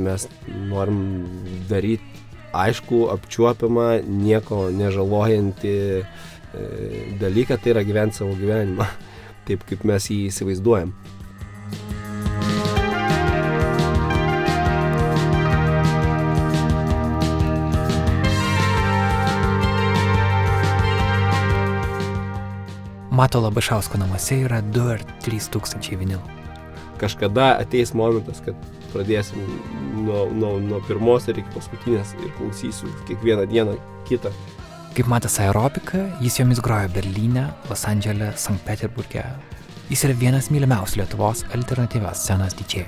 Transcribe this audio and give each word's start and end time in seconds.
mes 0.00 0.28
norim 0.70 1.00
daryti 1.70 2.22
aišku, 2.52 3.06
apčiuopiamą, 3.12 4.02
nieko 4.06 4.66
nežalojantį 4.76 5.74
e, 6.00 6.04
dalyką, 7.20 7.56
tai 7.56 7.74
yra 7.74 7.84
gyventi 7.86 8.20
savo 8.20 8.36
gyvenimą, 8.38 8.86
taip 9.48 9.64
kaip 9.68 9.86
mes 9.88 10.10
jį 10.12 10.26
įsivaizduojam. 10.28 10.94
Mato 23.12 23.42
Labašausko 23.44 23.98
namuose 24.00 24.38
yra 24.40 24.62
2 24.64 24.86
ar 24.94 25.02
3 25.24 25.50
tūkstančiai 25.52 26.00
vinilų. 26.00 26.41
Kažkada 27.02 27.56
ateis 27.58 27.90
momentas, 27.98 28.38
kad 28.44 28.58
pradėsim 28.92 29.42
nuo, 30.04 30.26
nuo, 30.30 30.56
nuo 30.62 30.80
pirmos 30.86 31.26
ir 31.28 31.40
iki 31.42 31.54
paskutinės 31.56 32.14
ir 32.20 32.30
klausysiu 32.38 32.90
kiekvieną 33.08 33.48
dieną 33.50 33.76
kitą. 34.08 34.30
Kaip 34.92 35.08
matas 35.08 35.38
aerobiką, 35.40 36.04
jis 36.20 36.38
jomis 36.38 36.60
grojo 36.62 36.90
Berlyne, 36.92 37.46
Los 37.70 37.86
Andželė, 37.88 38.34
Sankt 38.36 38.62
Peterburgė. 38.68 39.24
Jis 39.88 40.04
yra 40.06 40.16
vienas 40.20 40.50
mylimiausių 40.52 41.00
Lietuvos 41.00 41.46
alternatyvios 41.56 42.22
scenos 42.22 42.54
didžiai. 42.58 42.86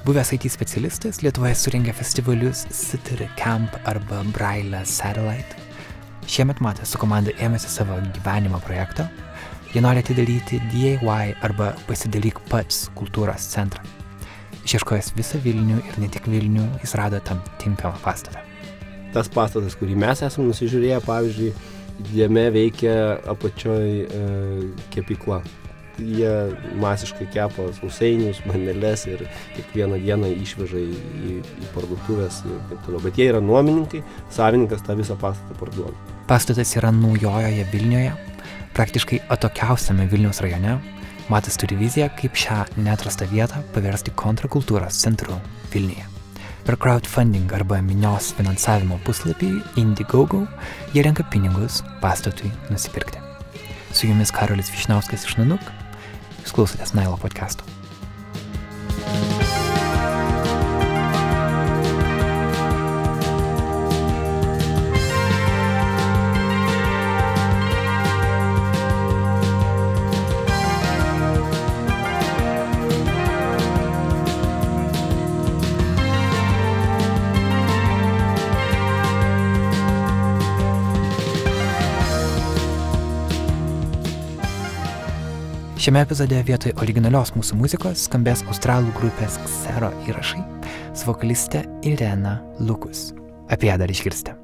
Buvęs 0.00 0.32
IT 0.32 0.48
specialistas 0.48 1.20
Lietuvoje 1.20 1.58
surengė 1.60 1.92
festivalius 1.92 2.64
City 2.72 3.28
Camp 3.36 3.74
arba 3.84 4.22
Braille 4.32 4.80
Satellite. 4.88 5.60
Šiemet 6.24 6.62
Matas 6.64 6.94
su 6.94 7.00
komanda 7.00 7.34
ėmėsi 7.36 7.68
savo 7.68 7.98
gyvenimo 8.16 8.62
projekto. 8.64 9.04
Jie 9.70 9.78
nori 9.80 10.00
atidaryti 10.02 10.56
DIY 10.72 11.34
arba 11.46 11.68
pasidalyk 11.86 12.40
pats 12.50 12.88
kultūros 12.98 13.44
centrą. 13.52 13.84
Išieškojęs 14.66 15.12
visą 15.14 15.38
Vilnių 15.44 15.76
ir 15.78 15.98
ne 16.02 16.08
tik 16.10 16.24
Vilnių, 16.26 16.64
jis 16.82 16.96
rado 16.98 17.20
tam 17.22 17.38
tinkamą 17.62 18.00
pastatą. 18.02 18.42
Tas 19.14 19.30
pastatas, 19.30 19.76
kurį 19.78 19.94
mes 20.02 20.24
esame 20.26 20.48
nusižiūrėję, 20.48 20.98
pavyzdžiui, 21.06 21.52
jame 22.16 22.48
veikia 22.50 22.94
apačioj 23.30 23.86
e, 24.02 24.24
kepykla. 24.90 25.38
Jie 26.00 26.32
masiškai 26.82 27.28
kepa 27.30 27.68
sausainius, 27.76 28.40
mandelės 28.48 29.04
ir 29.06 29.22
kiekvieną 29.54 30.00
dieną 30.02 30.32
išveža 30.32 30.80
į, 30.80 30.98
į, 30.98 31.36
į 31.62 31.70
parduotuvės 31.76 32.40
ir 32.48 32.58
taip 32.72 32.82
toliau. 32.88 33.04
Bet 33.06 33.22
jie 33.22 33.28
yra 33.30 33.44
nuomininkai, 33.44 34.02
savininkas 34.34 34.82
tą 34.82 34.98
visą 34.98 35.14
pastatą 35.20 35.58
parduoda. 35.62 35.94
Pastatas 36.30 36.74
yra 36.78 36.90
naujojoje 36.94 37.68
Vilniuje, 37.70 38.16
praktiškai 38.76 39.22
atokiausiame 39.36 40.08
Vilniaus 40.10 40.42
rajone, 40.44 40.78
Matas 41.30 41.54
turi 41.62 41.76
viziją, 41.78 42.08
kaip 42.18 42.34
šią 42.34 42.56
netrastą 42.82 43.28
vietą 43.30 43.60
paversti 43.70 44.10
kontrakultūros 44.18 44.98
centru 44.98 45.36
Vilniuje. 45.70 46.08
Per 46.66 46.76
crowdfunding 46.76 47.52
arba 47.54 47.78
minios 47.86 48.32
finansavimo 48.34 48.98
puslapį 49.06 49.52
Indiegogo 49.80 50.42
jie 50.94 51.06
renka 51.06 51.24
pinigus 51.30 51.80
pastatui 52.02 52.50
nusipirkti. 52.70 53.22
Su 53.94 54.10
jumis 54.10 54.34
Karolis 54.34 54.74
Višnauskas 54.74 55.26
iš 55.26 55.38
Nanuk, 55.38 55.62
jūs 56.42 56.56
klausotės 56.56 56.96
Nailo 56.98 57.18
podcast'o. 57.22 57.79
Šiame 85.80 86.02
epizode 86.04 86.36
vietoj 86.44 86.74
originalios 86.82 87.30
mūsų 87.32 87.56
muzikos 87.56 88.02
skambės 88.04 88.42
australų 88.52 88.90
grupės 88.98 89.38
Xero 89.48 89.88
įrašai 90.04 90.42
su 90.92 91.06
vokaliste 91.08 91.62
Irena 91.88 92.34
Lukus. 92.60 93.14
Apie 93.48 93.70
ją 93.70 93.78
dar 93.80 93.88
išgirsite. 93.88 94.34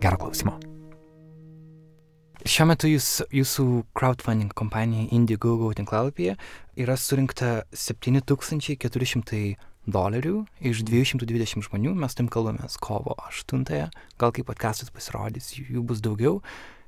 Gero 0.00 0.16
klausimo. 0.22 0.54
Šiuo 2.48 2.64
metu 2.70 2.88
jūs, 2.88 3.08
jūsų 3.28 3.66
crowdfunding 3.92 4.54
kompanija 4.56 5.10
Indiegogo 5.12 5.68
tinklalapyje 5.76 6.38
yra 6.80 6.96
surinkta 6.96 7.66
7400 7.76 9.42
dolerių 9.84 10.34
iš 10.64 10.80
220 10.88 11.68
žmonių. 11.68 11.92
Mes 12.06 12.16
tam 12.16 12.32
kalbamės 12.32 12.80
kovo 12.80 13.18
8, 13.28 13.68
gal 14.16 14.32
kai 14.32 14.48
podcastas 14.48 14.88
pasirodys, 14.96 15.52
jų 15.60 15.84
bus 15.92 16.00
daugiau. 16.00 16.40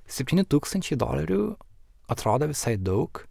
7000 0.09 0.97
dolerių 0.97 1.43
atrodo 2.09 2.49
visai 2.49 2.79
daug, 2.81 3.27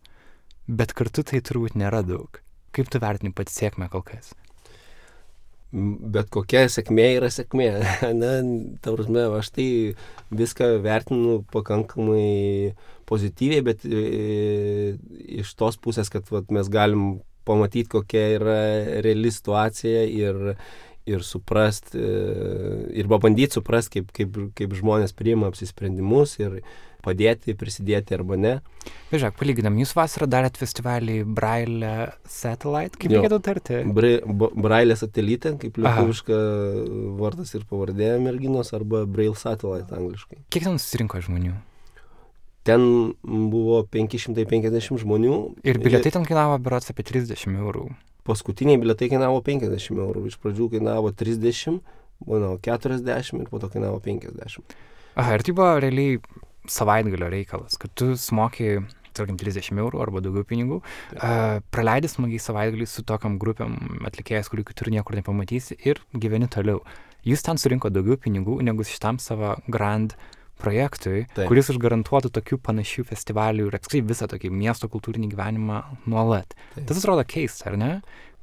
bet 0.67 0.93
kartu 0.97 1.25
tai 1.27 1.41
turbūt 1.43 1.77
nėra 1.79 2.03
daug. 2.05 2.39
Kaip 2.73 2.89
tu 2.89 3.01
vertini 3.01 3.33
pati 3.35 3.53
sėkmę 3.53 3.89
kol 3.91 4.03
kas? 4.05 4.33
Bet 5.73 6.29
kokia 6.33 6.67
sėkmė 6.69 7.07
yra 7.17 7.29
sėkmė. 7.33 7.67
Na, 8.21 8.31
ta 8.81 8.93
prasme, 8.93 9.25
aš 9.39 9.49
tai 9.55 9.67
viską 10.33 10.75
vertinu 10.85 11.41
pakankamai 11.53 12.73
pozityviai, 13.09 13.65
bet 13.65 13.85
e, 13.85 14.95
iš 15.41 15.53
tos 15.57 15.79
pusės, 15.81 16.13
kad 16.13 16.29
vat, 16.33 16.53
mes 16.53 16.69
galim 16.69 17.23
pamatyti, 17.45 17.89
kokia 17.91 18.27
yra 18.37 18.59
reali 19.03 19.33
situacija 19.33 20.05
ir, 20.07 20.53
ir 21.09 21.23
suprast, 21.27 21.93
e, 21.97 22.07
ir 22.95 23.09
pabandyti 23.11 23.59
suprast, 23.59 23.91
kaip, 23.93 24.11
kaip, 24.15 24.39
kaip 24.57 24.75
žmonės 24.79 25.15
priima 25.17 25.49
apsisprendimus 25.51 26.37
ir, 26.39 26.61
padėti, 27.03 27.55
prisidėti 27.59 28.15
arba 28.15 28.37
ne. 28.39 28.53
Bežiūrėk, 29.11 29.35
palyginam, 29.39 29.75
jūs 29.81 29.93
vasarą 29.97 30.27
darėt 30.31 30.55
festivalį 30.59 31.19
Braille 31.27 31.91
Satellite, 32.29 32.99
kaip 33.01 33.15
reikėtų 33.17 33.41
tarti? 33.43 33.81
Bra 33.97 34.13
Braille 34.55 34.97
Satellite, 34.99 35.55
kaip 35.61 35.79
lietuviška 35.83 36.39
vardas 37.19 37.53
ir 37.57 37.67
pavardė 37.69 38.15
merginos, 38.23 38.73
arba 38.77 39.03
Braille 39.03 39.37
Satellite 39.39 39.95
angliškai. 39.99 40.45
Kiek 40.53 40.67
ten 40.69 40.79
susirinko 40.79 41.21
žmonių? 41.27 41.57
Ten 42.63 43.13
buvo 43.23 43.81
550 43.91 45.01
žmonių. 45.03 45.37
Ir 45.67 45.81
bilietai 45.83 46.13
ten 46.15 46.27
kainavo 46.27 46.55
berots 46.63 46.93
apie 46.93 47.03
30 47.03 47.57
eurų. 47.59 47.89
Paskutiniai 48.23 48.79
bilietai 48.79 49.09
kainavo 49.11 49.41
50 49.43 49.99
eurų. 49.99 50.23
Iš 50.31 50.39
pradžių 50.39 50.69
kainavo 50.77 51.11
30, 51.11 51.81
buvo 52.23 52.55
40 52.63 53.43
ir 53.43 53.51
po 53.51 53.59
to 53.59 53.69
kainavo 53.73 53.99
50. 54.03 54.77
Aha, 55.19 55.35
ir 55.35 55.43
tai 55.45 55.53
buvo 55.53 55.75
realiai 55.83 56.17
savaitgalio 56.71 57.29
reikalas, 57.29 57.75
kad 57.77 57.91
tu 57.99 58.13
smoki, 58.17 58.77
tarkim, 59.13 59.37
30 59.37 59.75
eurų 59.83 59.99
arba 60.01 60.23
daugiau 60.23 60.47
pinigų, 60.47 60.79
uh, 60.79 61.59
praleidi 61.73 62.09
smagiai 62.09 62.41
savaitgalį 62.41 62.87
su 62.89 63.03
tokiam 63.05 63.35
grupėm 63.41 63.75
atlikėjas, 64.07 64.49
kurių 64.49 64.65
kitur 64.71 64.89
niekur 64.93 65.19
nepamatysi 65.19 65.77
ir 65.83 66.01
gyveni 66.15 66.47
toliau. 66.47 66.81
Jūs 67.27 67.43
ten 67.45 67.59
surinko 67.59 67.91
daugiau 67.93 68.17
pinigų 68.19 68.57
negu 68.65 68.87
šitam 68.87 69.19
savo 69.21 69.53
grand 69.71 70.15
projektui, 70.61 71.25
Taip. 71.33 71.47
kuris 71.49 71.71
užgarantuotų 71.73 72.31
tokių 72.37 72.59
panašių 72.63 73.05
festivalių 73.09 73.67
ir 73.69 73.77
apskritai 73.79 74.03
visą 74.11 74.27
tokį 74.31 74.51
miesto 74.53 74.89
kultūrinį 74.91 75.31
gyvenimą 75.33 75.79
nuolat. 76.11 76.55
Taip. 76.75 76.85
Tas 76.89 77.01
atrodo 77.01 77.25
keista, 77.27 77.71
ar 77.71 77.79
ne? 77.79 77.91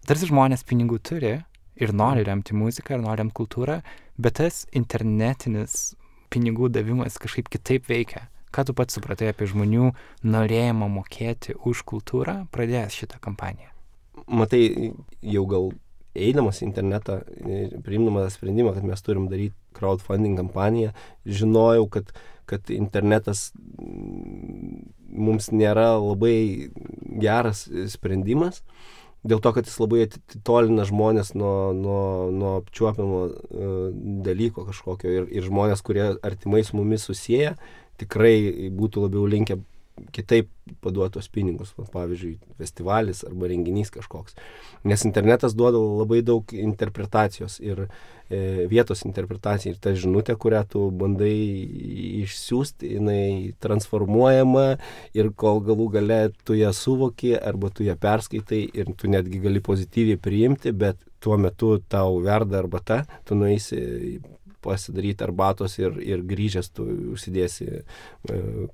Tarsi 0.08 0.30
žmonės 0.30 0.64
pinigų 0.68 1.00
turi 1.04 1.36
ir 1.80 1.94
nori 1.96 2.24
remti 2.26 2.56
muziką, 2.56 2.96
ir 2.96 3.04
nori 3.04 3.22
remti 3.22 3.36
kultūrą, 3.40 3.80
bet 4.20 4.38
tas 4.40 4.64
internetinis 4.76 5.94
pinigų 6.30 6.70
davimas 6.72 7.18
kažkaip 7.20 7.50
kitaip 7.52 7.88
veikia. 7.90 8.28
Ką 8.50 8.64
tu 8.66 8.74
pats 8.74 8.96
supratai 8.96 9.28
apie 9.30 9.46
žmonių 9.46 9.92
norėjimą 10.26 10.88
mokėti 10.90 11.54
už 11.70 11.84
kultūrą, 11.86 12.48
pradėjęs 12.50 12.96
šitą 12.98 13.20
kampaniją? 13.22 13.70
Matai, 14.26 14.90
jau 15.22 15.44
gal 15.50 15.70
eidamas 16.14 16.60
į 16.60 16.68
internetą, 16.68 17.20
priimdamas 17.86 18.36
sprendimą, 18.38 18.74
kad 18.76 18.86
mes 18.86 19.02
turim 19.06 19.28
daryti 19.30 19.56
crowdfunding 19.76 20.38
kampaniją, 20.40 20.94
žinojau, 21.26 21.86
kad, 21.92 22.14
kad 22.50 22.72
internetas 22.74 23.50
mums 25.10 25.50
nėra 25.54 25.92
labai 26.00 26.70
geras 27.20 27.66
sprendimas 27.92 28.64
dėl 29.26 29.40
to, 29.44 29.52
kad 29.52 29.68
jis 29.68 29.76
labai 29.80 30.06
atitolina 30.06 30.86
žmonės 30.88 31.34
nuo, 31.36 31.72
nuo, 31.76 32.04
nuo 32.32 32.54
apčiuopiamo 32.62 33.18
uh, 33.26 33.74
dalyko 34.24 34.64
kažkokio 34.70 35.12
ir, 35.12 35.26
ir 35.28 35.44
žmonės, 35.44 35.82
kurie 35.84 36.06
artimai 36.24 36.62
su 36.64 36.78
mumis 36.78 37.04
susiję, 37.08 37.54
tikrai 38.00 38.70
būtų 38.72 39.04
labiau 39.04 39.26
linkę 39.28 39.58
kitaip 40.14 40.50
paduotos 40.84 41.28
pinigus, 41.32 41.72
va, 41.78 41.84
pavyzdžiui, 41.90 42.36
festivalis 42.60 43.24
arba 43.26 43.50
renginys 43.50 43.90
kažkoks. 43.94 44.36
Nes 44.86 45.04
internetas 45.08 45.56
duoda 45.58 45.80
labai 45.80 46.20
daug 46.26 46.54
interpretacijos 46.54 47.58
ir 47.64 47.84
e, 47.86 48.66
vietos 48.70 49.04
interpretacija 49.08 49.74
ir 49.74 49.80
ta 49.82 49.92
žinutė, 49.96 50.36
kurią 50.40 50.62
tu 50.70 50.86
bandai 50.94 51.34
išsiųsti, 52.22 52.94
jinai 52.96 53.52
transformuojama 53.62 54.66
ir 55.18 55.32
kol 55.34 55.62
galų 55.66 55.90
gale 55.98 56.20
tu 56.44 56.58
ją 56.58 56.72
suvoki 56.76 57.34
arba 57.36 57.72
tu 57.74 57.86
ją 57.86 57.98
perskaitai 58.00 58.62
ir 58.70 58.94
tu 58.96 59.10
netgi 59.10 59.42
gali 59.42 59.62
pozityviai 59.64 60.20
priimti, 60.22 60.72
bet 60.72 61.00
tuo 61.20 61.36
metu 61.36 61.76
tau 61.88 62.20
verda 62.24 62.58
arbata, 62.62 63.02
tu 63.28 63.36
nueisi 63.36 64.20
pasidaryti 64.64 65.24
arbatos 65.26 65.78
ir, 65.80 65.96
ir 66.04 66.24
grįžęs 66.26 66.70
tu 66.76 66.86
užsidėsi 67.14 67.68
e, 67.70 67.80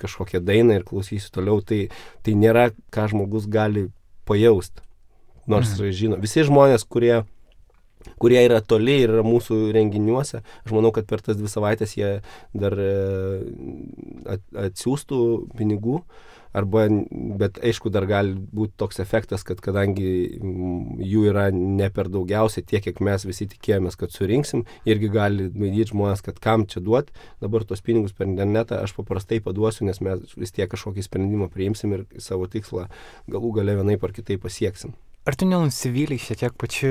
kažkokią 0.01 0.43
dainą 0.45 0.81
ir 0.81 0.87
klausysi 0.89 1.31
toliau, 1.35 1.63
tai, 1.65 1.87
tai 2.27 2.37
nėra, 2.39 2.71
ką 2.95 3.09
žmogus 3.13 3.49
gali 3.51 3.89
pajausti. 4.29 4.85
Nors 5.47 5.77
mhm. 5.77 5.95
žino, 5.95 6.21
visi 6.23 6.47
žmonės, 6.47 6.87
kurie 6.89 7.23
kurie 8.23 8.39
yra 8.39 8.61
toli 8.63 9.01
ir 9.03 9.11
yra 9.17 9.23
mūsų 9.27 9.73
renginiuose. 9.75 10.39
Aš 10.63 10.75
manau, 10.75 10.93
kad 10.95 11.09
per 11.11 11.23
tas 11.27 11.39
dvi 11.39 11.51
savaitės 11.51 11.97
jie 11.99 12.11
dar 12.55 12.77
e, 12.79 12.91
atsiųstų 14.67 15.19
pinigų. 15.59 16.03
Uh, 16.03 16.36
arba, 16.57 16.87
bet 17.41 17.61
aišku, 17.65 17.91
dar 17.93 18.07
gali 18.09 18.35
būti 18.35 18.75
toks 18.81 19.01
efektas, 19.03 19.45
kad 19.47 19.61
kadangi 19.65 20.11
jų 21.05 21.25
yra 21.31 21.49
ne 21.55 21.89
per 21.95 22.11
daugiausiai 22.13 22.65
tiek, 22.67 22.85
kiek 22.87 23.03
mes 23.05 23.27
visi 23.29 23.49
tikėjomės, 23.53 23.99
kad 24.01 24.15
surinksim, 24.15 24.67
irgi 24.89 25.11
gali 25.13 25.49
baidyti 25.53 25.93
žmonės, 25.93 26.25
kad 26.27 26.41
kam 26.43 26.67
čia 26.71 26.83
duoti, 26.85 27.15
dabar 27.45 27.67
tos 27.69 27.85
pinigus 27.85 28.17
per 28.17 28.29
internetą 28.31 28.81
aš 28.83 28.97
paprastai 28.97 29.43
paduosiu, 29.45 29.87
nes 29.89 30.01
mes 30.05 30.37
vis 30.37 30.55
tiek 30.57 30.71
kažkokį 30.73 31.05
sprendimą 31.07 31.51
priimsim 31.53 31.95
ir 31.97 32.07
savo 32.23 32.49
tikslą 32.51 32.89
galų 33.31 33.59
gale 33.61 33.77
vienai 33.81 34.01
par 34.01 34.17
kitai 34.17 34.41
pasieksim. 34.41 34.97
Ar 35.27 35.35
tu 35.35 35.43
nenusivylai 35.43 36.21
šiek 36.23 36.39
tiek 36.39 36.55
pačiu 36.55 36.91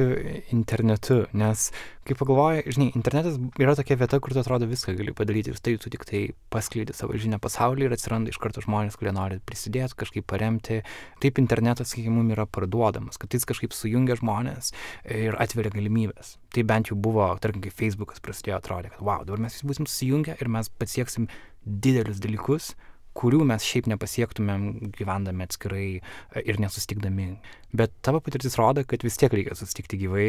internetu, 0.52 1.22
nes, 1.40 1.70
kaip 2.04 2.18
pagalvoji, 2.20 2.66
žinai, 2.76 2.88
internetas 3.00 3.38
yra 3.64 3.78
tokia 3.80 3.96
vieta, 4.02 4.18
kur 4.20 4.34
tu 4.36 4.42
atrodo 4.42 4.68
viską 4.68 4.92
gali 4.98 5.14
padaryti 5.16 5.54
ir 5.54 5.62
tai 5.64 5.78
tu 5.80 5.88
tik 5.94 6.04
tai 6.10 6.20
paskleidi 6.52 6.92
savo 6.98 7.16
žinią 7.16 7.40
pasaulyje 7.40 7.88
ir 7.88 7.96
atsiranda 7.96 8.34
iš 8.34 8.40
karto 8.44 8.60
žmonės, 8.66 8.98
kurie 9.00 9.14
nori 9.16 9.40
prisidėti, 9.40 9.96
kažkaip 10.02 10.28
paremti. 10.28 10.82
Taip 11.24 11.40
internetas, 11.40 11.94
sakykime, 11.94 12.18
mums 12.18 12.36
yra 12.36 12.44
parduodamas, 12.58 13.16
kad 13.22 13.32
jis 13.32 13.48
kažkaip 13.48 13.72
sujungia 13.72 14.20
žmonės 14.20 14.74
ir 15.16 15.40
atveria 15.40 15.72
galimybės. 15.78 16.36
Tai 16.52 16.66
bent 16.68 16.92
jau 16.92 17.00
buvo, 17.00 17.30
tarkim, 17.40 17.64
kai 17.64 17.72
Facebookas 17.72 18.20
prasidėjo, 18.20 18.60
atrodė, 18.60 18.92
kad 18.98 19.06
wow, 19.08 19.24
dabar 19.24 19.48
mes 19.48 19.56
visi 19.56 19.72
būsim 19.72 19.88
susijungę 19.88 20.36
ir 20.36 20.52
mes 20.52 20.68
pasieksim 20.76 21.32
didelius 21.64 22.20
dalykus, 22.20 22.74
kurių 23.16 23.46
mes 23.48 23.66
šiaip 23.66 23.88
nepasiektumėm 23.92 24.68
gyvendami 24.98 25.48
atskirai 25.48 25.88
e, 25.96 26.44
ir 26.44 26.60
nesustikdami. 26.62 27.32
Bet 27.76 27.96
tavo 28.06 28.22
patirtis 28.24 28.60
rodo, 28.60 28.84
kad 28.88 29.06
vis 29.06 29.20
tiek 29.22 29.34
reikia 29.34 29.58
susitikti 29.58 30.00
gyvai, 30.06 30.28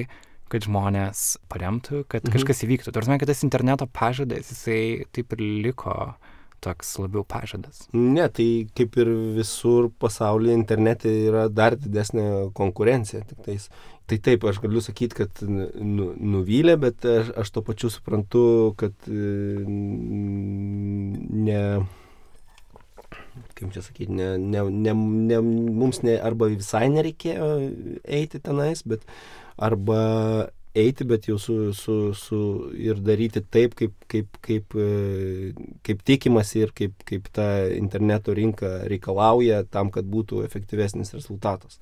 kad 0.52 0.66
žmonės 0.66 1.26
paremtų, 1.50 2.04
kad 2.10 2.22
mhm. 2.24 2.36
kažkas 2.38 2.64
įvyktų. 2.66 2.94
Tarsi, 2.94 3.18
kad 3.18 3.32
tas 3.32 3.44
interneto 3.46 3.90
pažadas, 3.90 4.52
jisai 4.52 4.80
taip 5.14 5.36
ir 5.36 5.44
liko 5.66 5.96
toks 6.64 6.94
labiau 6.98 7.24
pažadas. 7.28 7.84
Ne, 7.94 8.26
tai 8.32 8.66
kaip 8.76 8.96
ir 9.02 9.10
visur 9.36 9.90
pasaulyje 10.02 10.54
internete 10.56 11.10
yra 11.28 11.46
dar 11.52 11.76
didesnė 11.78 12.50
konkurencija. 12.56 13.22
Tik 13.28 13.44
tais. 13.46 13.68
Tai 14.06 14.18
taip, 14.22 14.44
aš 14.46 14.60
galiu 14.62 14.80
sakyti, 14.82 15.18
kad 15.18 15.40
nu, 15.42 16.12
nuvylė, 16.14 16.76
bet 16.78 17.06
aš, 17.10 17.32
aš 17.42 17.48
to 17.56 17.62
pačiu 17.66 17.90
suprantu, 17.90 18.42
kad 18.78 18.94
ne 21.42 21.62
kaip 23.56 23.72
čia 23.74 23.82
sakyti, 23.84 24.12
ne, 24.12 24.34
ne, 24.38 24.62
ne, 24.68 24.92
ne, 25.30 25.40
mums 25.40 26.02
ne, 26.04 26.18
arba 26.20 26.50
visai 26.52 26.86
nereikėjo 26.92 27.48
eiti 28.18 28.40
tenais, 28.44 28.84
bet 28.88 29.06
arba 29.56 30.00
eiti, 30.76 31.06
bet 31.08 31.28
jau 31.30 31.38
su, 31.40 31.56
su, 31.76 31.96
su 32.16 32.40
ir 32.76 33.00
daryti 33.04 33.40
taip, 33.40 33.74
kaip, 33.78 33.94
kaip, 34.12 34.36
kaip, 34.44 34.76
e, 34.76 35.52
kaip 35.86 36.04
tikimasi 36.06 36.66
ir 36.66 36.74
kaip, 36.76 37.00
kaip 37.08 37.30
ta 37.32 37.48
interneto 37.72 38.34
rinka 38.36 38.82
reikalauja 38.90 39.62
tam, 39.72 39.90
kad 39.94 40.08
būtų 40.12 40.44
efektyvesnis 40.44 41.14
rezultatas. 41.16 41.80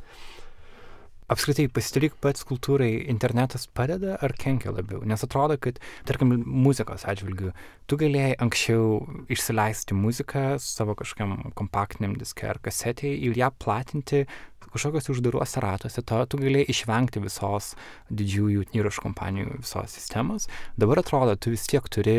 Apskritai, 1.25 1.71
pasidaryk 1.73 2.19
pats 2.21 2.44
kultūrai, 2.44 3.06
internetas 3.09 3.62
padeda 3.65 4.19
ar 4.21 4.35
kenkia 4.37 4.75
labiau? 4.76 4.99
Nes 5.09 5.23
atrodo, 5.25 5.56
kad, 5.56 5.79
tarkim, 6.05 6.35
muzikos 6.44 7.06
atžvilgiu, 7.09 7.55
tu 7.88 7.97
galėjai 7.97 8.35
anksčiau 8.44 8.99
išsileisti 9.32 9.97
muziką 9.97 10.59
savo 10.61 10.93
kažkokiam 10.99 11.55
kompaktiniam 11.56 12.12
diske 12.21 12.44
ar 12.50 12.61
kasetėje 12.61 13.23
ir 13.25 13.41
ją 13.41 13.49
platinti 13.56 14.26
kažkokiuose 14.75 15.12
uždaruose 15.15 15.62
ratuose, 15.65 16.03
to 16.03 16.21
tu 16.31 16.41
galėjai 16.43 16.69
išvengti 16.75 17.23
visos 17.25 17.73
didžiųjų 18.11 18.67
įrašų 18.75 19.05
kompanijų 19.06 19.61
visos 19.61 19.94
sistemos. 19.97 20.49
Dabar 20.81 21.03
atrodo, 21.05 21.37
tu 21.38 21.55
vis 21.55 21.67
tiek 21.71 21.87
turi 21.93 22.19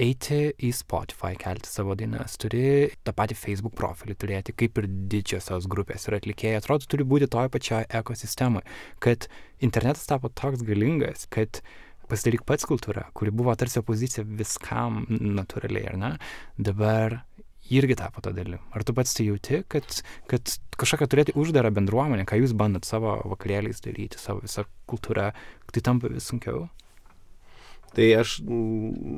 eiti 0.00 0.40
į 0.60 0.72
Spotify, 0.76 1.32
kelti 1.40 1.70
savo 1.70 1.96
dainas, 1.98 2.36
turi 2.40 2.92
tą 3.06 3.14
patį 3.16 3.38
Facebook 3.38 3.76
profilį 3.78 4.16
turėti, 4.20 4.54
kaip 4.56 4.78
ir 4.82 4.90
didžiosios 5.12 5.68
grupės 5.72 6.06
ir 6.08 6.18
atlikėjai. 6.18 6.60
Atrodo, 6.60 6.88
turi 6.90 7.06
būti 7.08 7.30
toje 7.32 7.52
pačioje 7.52 7.88
ekosistemoje, 8.00 8.66
kad 9.02 9.28
internetas 9.64 10.06
tapo 10.08 10.28
toks 10.28 10.64
galingas, 10.66 11.24
kad 11.32 11.62
pasidaryk 12.10 12.44
pats 12.46 12.66
kultūra, 12.68 13.08
kuri 13.16 13.32
buvo 13.34 13.54
tarsi 13.58 13.80
opozicija 13.80 14.24
viskam 14.38 15.04
natūraliai, 15.10 15.88
ar 15.90 15.98
ne? 15.98 16.12
Dabar 16.68 17.20
irgi 17.70 17.96
tapo 17.98 18.22
to 18.24 18.32
dalim. 18.36 18.62
Ar 18.74 18.84
tu 18.86 18.94
pats 18.96 19.14
tai 19.16 19.28
jauti, 19.28 19.62
kad, 19.72 20.00
kad 20.30 20.56
kažkokią 20.80 21.08
turėti 21.10 21.36
uždarą 21.38 21.72
bendruomenę, 21.76 22.26
ką 22.28 22.40
jūs 22.42 22.54
bandot 22.56 22.86
savo 22.86 23.18
vakarėliais 23.32 23.82
daryti, 23.84 24.20
savo 24.20 24.44
visą 24.44 24.66
kultūrą, 24.90 25.30
tai 25.72 25.84
tampa 25.84 26.10
vis 26.12 26.28
sunkiau? 26.30 26.66
Tai 27.96 28.06
aš, 28.20 28.36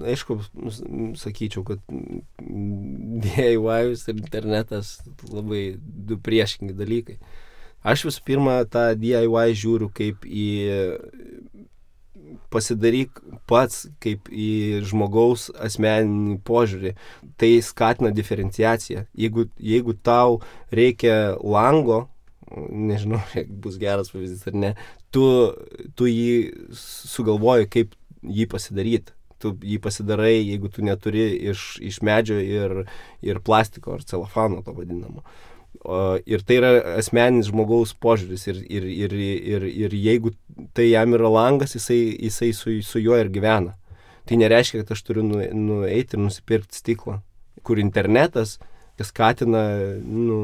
aišku, 0.07 0.39
sakyčiau, 1.19 1.65
kad 1.67 1.83
DIY 1.89 3.57
ir 3.59 4.15
internetas 4.15 4.99
labai 5.27 5.73
du 5.83 6.19
priešingi 6.23 6.77
dalykai. 6.79 7.19
Aš 7.83 8.05
visų 8.07 8.23
pirma 8.27 8.61
tą 8.71 8.93
DIY 8.99 9.57
žiūriu 9.59 9.91
kaip 9.95 10.23
į 10.27 10.47
pasidaryk 12.53 13.21
pats 13.49 13.87
kaip 14.03 14.29
į 14.33 14.83
žmogaus 14.89 15.49
asmeninį 15.65 16.39
požiūrį. 16.47 16.95
Tai 17.41 17.51
skatina 17.65 18.13
diferenciaciją. 18.15 19.07
Jeigu, 19.19 19.49
jeigu 19.61 19.97
tau 20.05 20.41
reikia 20.75 21.37
lango, 21.43 22.07
nežinau, 22.57 23.21
bus 23.63 23.79
geras 23.81 24.13
pavyzdys 24.15 24.49
ar 24.49 24.57
ne, 24.57 24.73
tu, 25.15 25.27
tu 25.99 26.09
jį 26.09 26.33
sugalvoji, 26.79 27.71
kaip 27.73 27.95
jį 28.23 28.49
pasidaryti. 28.51 29.15
Tu 29.39 29.53
jį 29.63 29.77
pasidarai, 29.79 30.41
jeigu 30.41 30.67
tu 30.75 30.83
neturi 30.83 31.29
iš, 31.53 31.77
iš 31.85 32.01
medžio 32.03 32.41
ir, 32.43 32.81
ir 33.23 33.39
plastiko 33.47 33.95
ar 33.95 34.03
celofano 34.03 34.65
to 34.67 34.75
vadinamo. 34.75 35.23
O, 35.85 36.19
ir 36.27 36.43
tai 36.43 36.59
yra 36.59 36.71
asmeninis 36.99 37.53
žmogaus 37.53 37.93
požiūris 38.03 38.49
ir, 38.51 38.63
ir, 38.67 38.87
ir, 38.89 39.13
ir, 39.15 39.67
ir 39.87 39.95
jeigu 39.95 40.33
tai 40.75 40.89
jam 40.91 41.15
yra 41.15 41.31
langas, 41.31 41.77
jisai, 41.77 42.01
jisai 42.19 42.51
su, 42.57 42.75
su 42.83 43.03
juo 43.03 43.19
ir 43.19 43.31
gyvena. 43.35 43.77
Tai 44.29 44.41
nereiškia, 44.41 44.83
kad 44.83 44.97
aš 44.97 45.05
turiu 45.07 45.23
nu, 45.25 45.39
nueiti 45.41 46.19
ir 46.19 46.25
nusipirkti 46.25 46.83
stiklą, 46.83 47.21
kur 47.65 47.79
internetas 47.81 48.59
skatina 49.05 49.63
nu, 50.03 50.39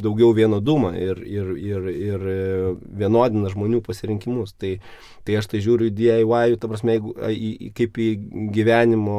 daugiau 0.00 0.32
vienodumą 0.32 0.94
ir, 0.96 1.20
ir, 1.26 1.50
ir, 1.60 1.88
ir 1.92 2.24
vienodina 3.00 3.50
žmonių 3.52 3.82
pasirinkimus. 3.84 4.54
Tai, 4.56 4.78
tai 5.26 5.36
aš 5.40 5.50
tai 5.52 5.60
žiūriu 5.64 5.90
į 5.90 5.96
DIY, 5.98 6.56
ta 6.60 6.70
prasme, 6.70 6.98
kaip 7.76 8.00
į 8.00 8.08
gyvenimo 8.54 9.18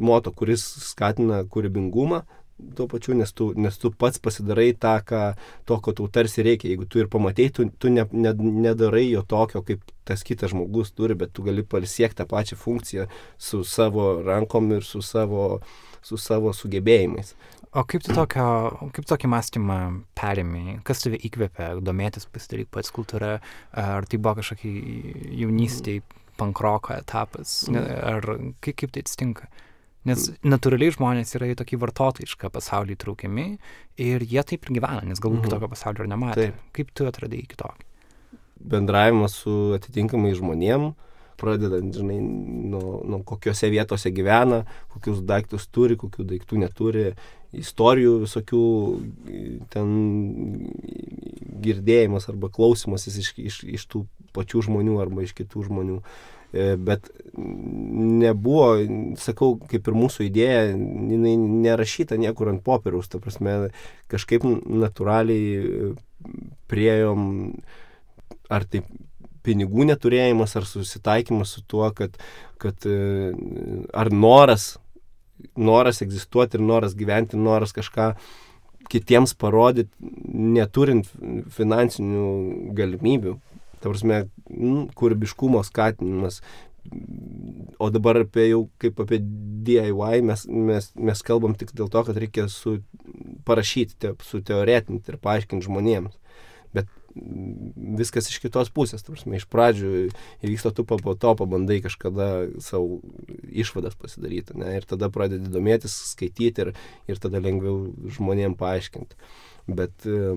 moto, 0.00 0.32
kuris 0.32 0.64
skatina 0.88 1.42
kūrybingumą, 1.44 2.24
tuo 2.76 2.86
pačiu, 2.90 3.14
nes 3.18 3.32
tu, 3.36 3.50
nes 3.56 3.78
tu 3.80 3.90
pats 3.90 4.20
pasidarai 4.22 4.72
tą, 4.78 4.96
ką, 5.06 5.22
to, 5.68 5.78
ko 5.84 5.94
tau 5.96 6.08
tarsi 6.12 6.44
reikia. 6.46 6.70
Jeigu 6.72 6.88
tu 6.90 7.02
ir 7.02 7.10
pamatai, 7.12 7.50
tu, 7.54 7.68
tu 7.80 7.92
ne, 7.92 8.06
ne, 8.12 8.34
nedarai 8.66 9.06
jo 9.10 9.22
tokio, 9.26 9.62
kaip 9.66 9.84
tas 10.08 10.24
kitas 10.26 10.54
žmogus 10.54 10.94
turi, 10.96 11.16
bet 11.18 11.34
tu 11.36 11.44
gali 11.46 11.64
pasiekti 11.66 12.20
tą 12.20 12.28
pačią 12.30 12.58
funkciją 12.58 13.06
su 13.38 13.62
savo 13.64 14.10
rankom 14.26 14.72
ir 14.76 14.86
su 14.86 15.02
savo, 15.06 15.60
su 16.02 16.18
savo 16.20 16.54
sugebėjimais. 16.56 17.34
O 17.70 17.84
kaip 17.86 18.02
tu 18.02 18.14
tokio, 18.16 18.44
kaip 18.96 19.06
tokį 19.06 19.28
mąstymą 19.30 19.78
perėmė, 20.18 20.80
kas 20.86 21.04
tave 21.04 21.20
įkvėpė 21.22 21.68
domėtis, 21.86 22.26
pasidaryti 22.26 22.72
pats 22.74 22.90
kultūrą, 22.90 23.36
ar 23.78 24.08
tai 24.10 24.18
buvo 24.18 24.40
kažkokia 24.40 25.36
jaunystėje 25.38 26.02
pankroko 26.40 26.96
etapas, 26.96 27.60
ar 27.70 28.26
kaip, 28.58 28.74
kaip 28.74 28.96
tai 28.96 29.04
atsitinka? 29.04 29.46
Nes 30.08 30.30
natūraliai 30.40 30.94
žmonės 30.94 31.34
yra 31.36 31.50
į 31.52 31.58
tokį 31.60 31.78
vartotojišką 31.82 32.48
pasaulį 32.54 32.96
traukiami 33.02 33.46
ir 34.00 34.24
jie 34.24 34.40
taip 34.48 34.64
ir 34.64 34.78
gyvena, 34.78 35.02
nes 35.04 35.20
galbūt 35.20 35.42
mhm. 35.42 35.50
kitokio 35.50 35.68
pasaulio 35.74 36.06
ir 36.06 36.10
nematė. 36.14 36.46
Taip. 36.48 36.62
Kaip 36.78 36.94
tu 36.96 37.08
atradai 37.10 37.42
kitokį? 37.50 37.86
Bendravimas 38.70 39.36
su 39.42 39.74
atitinkamai 39.76 40.32
žmonėm, 40.36 40.90
pradedant, 41.40 41.92
žinai, 41.96 42.18
nuo, 42.20 43.00
nuo 43.08 43.20
kokiose 43.28 43.70
vietose 43.72 44.12
gyvena, 44.12 44.62
kokius 44.92 45.20
daiktus 45.28 45.68
turi, 45.72 45.96
kokių 46.00 46.26
daiktų 46.32 46.60
neturi 46.60 47.06
istorijų 47.56 48.18
visokių 48.24 48.64
ten 49.72 49.94
girdėjimas 51.64 52.28
arba 52.30 52.52
klausimasis 52.52 53.16
iš, 53.20 53.32
iš, 53.40 53.62
iš 53.80 53.88
tų 53.90 54.04
pačių 54.36 54.68
žmonių 54.68 55.00
arba 55.02 55.24
iš 55.26 55.32
kitų 55.40 55.64
žmonių. 55.68 55.98
E, 56.00 56.39
bet 56.52 57.10
nebuvo, 57.38 58.72
sakau, 59.20 59.54
kaip 59.70 59.86
ir 59.86 59.96
mūsų 59.96 60.26
idėja, 60.26 60.64
jinai 60.72 61.36
nerašyta 61.38 62.18
niekur 62.20 62.50
ant 62.50 62.64
popieriaus, 62.66 63.10
ta 63.10 63.20
prasme, 63.22 63.70
kažkaip 64.10 64.44
natūraliai 64.44 65.94
priejom, 66.70 67.22
ar 68.50 68.66
tai 68.66 68.82
pinigų 69.46 69.86
neturėjimas, 69.88 70.54
ar 70.58 70.66
susitaikymas 70.68 71.56
su 71.56 71.64
tuo, 71.68 71.86
kad, 71.96 72.18
kad 72.60 72.86
e, 72.88 73.32
ar 73.96 74.10
noras, 74.12 74.74
noras 75.56 76.02
egzistuoti 76.04 76.58
ir 76.58 76.66
noras 76.66 76.96
gyventi, 76.98 77.40
noras 77.40 77.72
kažką 77.76 78.12
kitiems 78.90 79.36
parodyti, 79.38 79.92
neturint 80.34 81.08
finansinių 81.54 82.26
galimybių. 82.76 83.36
Ta 83.80 83.92
prasme, 83.92 84.24
nu, 84.50 84.88
kūrybiškumo 84.96 85.62
skatinimas. 85.66 86.40
O 87.80 87.90
dabar 87.92 88.22
apie 88.22 88.46
jau 88.50 88.62
kaip 88.80 89.00
apie 89.04 89.20
DIY 89.20 90.22
mes, 90.24 90.46
mes, 90.48 90.90
mes 90.96 91.22
kalbam 91.26 91.54
tik 91.58 91.74
dėl 91.76 91.90
to, 91.92 92.02
kad 92.06 92.16
reikia 92.16 92.46
su, 92.52 92.78
parašyti, 93.48 93.98
te, 94.00 94.14
suteoretinti 94.26 95.12
ir 95.12 95.20
paaiškinti 95.22 95.68
žmonėms. 95.68 96.16
Viskas 98.00 98.30
iš 98.30 98.40
kitos 98.42 98.70
pusės. 98.74 99.04
Prasme, 99.06 99.38
iš 99.38 99.46
pradžių 99.50 99.92
įvyksta 100.46 100.72
tu 100.76 100.86
po 100.88 101.14
to 101.14 101.34
pabandai 101.38 101.80
kažkada 101.84 102.48
savo 102.64 103.00
išvadas 103.50 103.96
pasidaryti. 104.00 104.56
Ne? 104.60 104.74
Ir 104.78 104.88
tada 104.88 105.10
pradedi 105.12 105.52
domėtis, 105.52 105.94
skaityti 106.14 106.66
ir, 106.66 106.74
ir 107.10 107.22
tada 107.22 107.42
lengviau 107.42 107.90
žmonėm 108.16 108.56
paaiškinti. 108.60 109.18
Bet 109.70 110.06
e, 110.08 110.34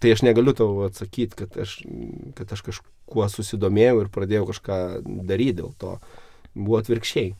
tai 0.00 0.14
aš 0.14 0.24
negaliu 0.24 0.54
tau 0.56 0.84
atsakyti, 0.86 1.42
kad 1.44 1.58
aš, 1.60 1.80
kad 2.38 2.54
aš 2.54 2.64
kažkuo 2.70 3.28
susidomėjau 3.28 4.04
ir 4.04 4.12
pradėjau 4.14 4.48
kažką 4.52 4.82
daryti 5.04 5.60
dėl 5.60 5.74
to. 5.80 5.96
Buvo 6.54 6.80
atvirkščiai. 6.80 7.34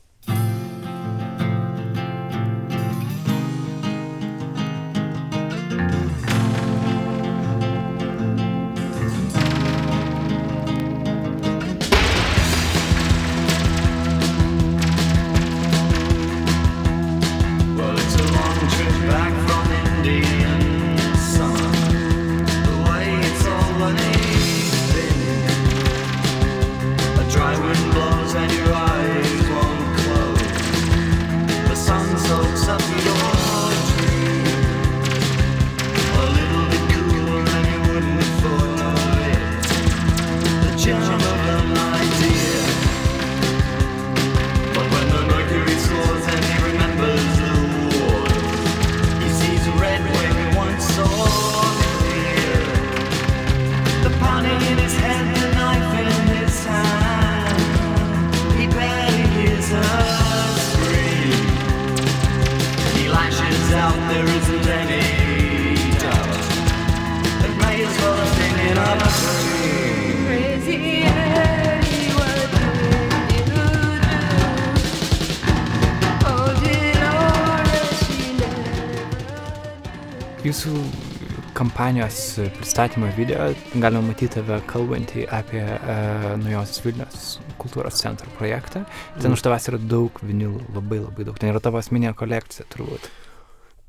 Kampanijos 81.82 82.38
pristatymo 82.58 83.06
video 83.16 83.54
galima 83.74 84.04
matyti 84.06 84.36
tave 84.36 84.60
kalbantį 84.70 85.24
apie 85.34 85.62
uh, 85.64 86.28
Naujosios 86.38 86.78
Vilnius 86.84 87.24
kultūros 87.58 87.98
centro 87.98 88.30
projektą. 88.36 88.84
Ten 89.16 89.32
mm. 89.32 89.34
už 89.34 89.42
tavęs 89.42 89.66
yra 89.72 89.80
daug 89.90 90.20
vinilų, 90.22 90.60
labai 90.76 91.00
labai 91.00 91.26
daug. 91.26 91.40
Ten 91.42 91.50
yra 91.50 91.62
tavo 91.64 91.82
asmeninė 91.82 92.14
kolekcija 92.14 92.68
turbūt. 92.70 93.10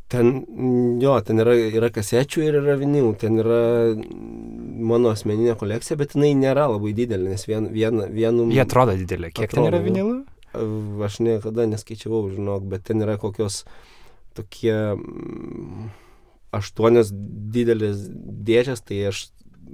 Ten, 0.09 0.33
jo, 1.05 1.19
ten 1.21 1.45
yra, 1.45 1.53
yra 1.69 1.93
kasečių 1.93 2.47
ir 2.47 2.59
yra 2.63 2.79
vinilų. 2.81 3.13
Ten 3.21 3.37
yra 3.45 3.61
mano 3.93 5.13
asmeninė 5.13 5.53
kolekcija, 5.61 5.99
bet 6.01 6.17
jinai 6.17 6.33
nėra 6.41 6.65
labai 6.73 6.97
didelė, 6.97 7.35
nes 7.35 7.45
vien, 7.45 7.69
vien, 7.77 8.07
vienu... 8.09 8.49
Jie 8.57 8.65
atrodo 8.65 8.97
didelė. 8.97 9.35
Kiek 9.37 9.51
atrodo, 9.51 9.69
ten 9.69 9.75
yra 9.75 9.85
vinilų? 9.85 10.21
Aš 11.05 11.21
niekada 11.21 11.69
neskaičiavau, 11.69 12.25
žinok, 12.33 12.65
bet 12.73 12.89
ten 12.89 13.05
yra 13.05 13.21
kokios 13.21 13.67
tokie... 14.33 14.79
Mm, 14.97 15.91
aštuonios 16.53 17.11
didelės 17.53 18.07
dėžės, 18.47 18.83
tai 18.85 19.01
aš 19.09 19.27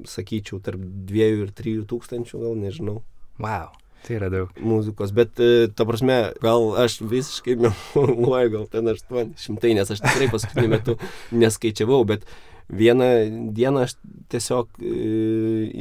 sakyčiau 0.07 0.61
tarp 0.63 0.81
dviejų 0.81 1.45
ir 1.45 1.53
trijų 1.55 1.85
tūkstančių, 1.89 2.41
gal 2.43 2.57
nežinau. 2.59 2.99
Wow. 3.41 3.73
Tai 4.05 4.15
yra 4.15 4.29
daug. 4.31 4.51
Muzikos, 4.63 5.11
bet 5.15 5.41
e, 5.43 5.67
ta 5.75 5.83
prasme, 5.87 6.19
gal 6.43 6.69
aš 6.79 7.01
visiškai 7.03 7.57
meluoju, 7.95 8.53
gal 8.55 8.69
ten 8.71 8.91
800, 8.93 9.73
nes 9.75 9.91
aš 9.91 10.03
tikrai 10.05 10.29
paskutiniu 10.31 10.71
metu 10.77 10.95
neskaičiavau, 11.35 12.05
bet 12.07 12.23
vieną 12.69 13.09
dieną 13.57 13.87
aš 13.87 13.97
tiesiog 14.31 14.79
e, 14.79 14.93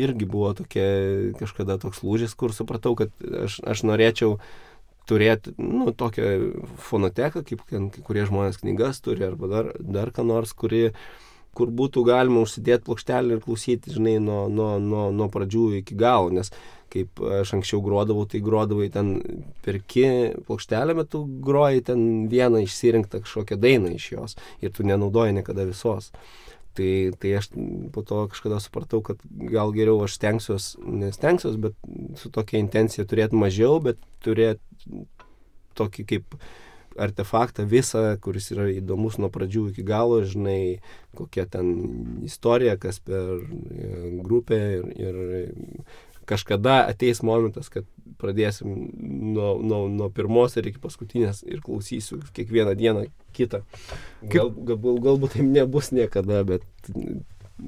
irgi 0.03 0.27
buvo 0.27 0.55
tokia 0.59 0.89
kažkada 1.39 1.79
toks 1.79 2.03
lūžis, 2.03 2.35
kur 2.39 2.57
supratau, 2.57 2.97
kad 2.99 3.15
aš, 3.45 3.61
aš 3.63 3.85
norėčiau 3.87 4.39
uh, 4.39 4.49
turėti, 5.09 5.55
nu, 5.59 5.93
tokią 5.97 6.29
fonoteką, 6.89 7.45
kaip 7.49 7.65
kai 7.69 8.05
kurie 8.05 8.27
žmonės 8.29 8.61
knygas 8.63 9.03
turi, 9.05 9.25
arba 9.29 9.51
dar, 9.51 9.73
dar 9.81 10.13
ką 10.15 10.27
nors, 10.29 10.55
kuri, 10.57 10.89
kur 11.57 11.73
būtų 11.75 12.05
galima 12.07 12.45
užsidėti 12.45 12.87
plokštelį 12.87 13.37
ir 13.37 13.45
klausyti, 13.45 13.95
žinai, 13.97 14.19
nuo, 14.23 14.45
nuo, 14.53 14.75
nuo, 14.83 15.09
nuo 15.15 15.31
pradžių 15.33 15.69
iki 15.81 15.97
galo, 15.99 16.33
nes 16.35 16.53
kaip 16.93 17.21
aš 17.21 17.53
anksčiau 17.59 17.83
grodavau, 17.85 18.25
tai 18.29 18.41
grodavai 18.45 18.89
ten 18.93 19.17
perki 19.65 20.07
plokštelę, 20.49 20.97
bet 20.97 21.11
tu 21.13 21.25
groji 21.45 21.85
ten 21.91 22.03
vieną 22.33 22.63
išsirinktą 22.65 23.23
kažkokią 23.25 23.59
dainą 23.61 23.93
iš 23.97 24.13
jos 24.15 24.39
ir 24.65 24.73
tu 24.73 24.87
nenaudoji 24.89 25.37
niekada 25.37 25.69
visos. 25.69 26.13
Tai, 26.79 26.91
tai 27.19 27.33
aš 27.41 27.49
po 27.91 28.05
to 28.07 28.21
kažkada 28.31 28.61
supratau, 28.63 29.01
kad 29.03 29.23
gal 29.51 29.73
geriau 29.75 30.05
aš 30.05 30.15
stengsiuos, 30.15 30.67
nestengsiuos, 30.87 31.57
bet 31.59 31.75
su 32.21 32.31
tokia 32.31 32.61
intencija 32.63 33.07
turėti 33.09 33.39
mažiau, 33.41 33.81
bet 33.83 33.99
turėti 34.23 35.03
tokį 35.79 36.07
kaip 36.13 36.39
artefaktą 36.99 37.67
visą, 37.69 38.03
kuris 38.23 38.51
yra 38.55 38.69
įdomus 38.73 39.19
nuo 39.23 39.31
pradžių 39.31 39.69
iki 39.73 39.85
galo, 39.87 40.21
žinai, 40.27 40.81
kokia 41.19 41.47
ten 41.51 41.69
istorija, 42.27 42.77
kas 42.81 42.99
per 43.03 43.39
e, 43.39 43.91
grupę 44.25 44.59
ir, 44.79 44.89
ir 44.99 45.21
kažkada 46.29 46.81
ateis 46.91 47.23
momentas, 47.27 47.71
kad 47.73 47.87
pradėsim 48.21 48.73
nuo, 49.35 49.55
nuo, 49.63 49.83
nuo 49.93 50.09
pirmos 50.15 50.57
ir 50.59 50.71
iki 50.71 50.83
paskutinės 50.83 51.45
ir 51.47 51.63
klausysiu 51.65 52.21
kiekvieną 52.37 52.75
dieną 52.79 53.07
kitą. 53.37 53.63
Gal, 54.23 54.53
gal, 54.53 54.79
galbūt 54.79 55.37
tai 55.37 55.47
nebus 55.47 55.93
niekada, 55.95 56.43
bet... 56.49 56.67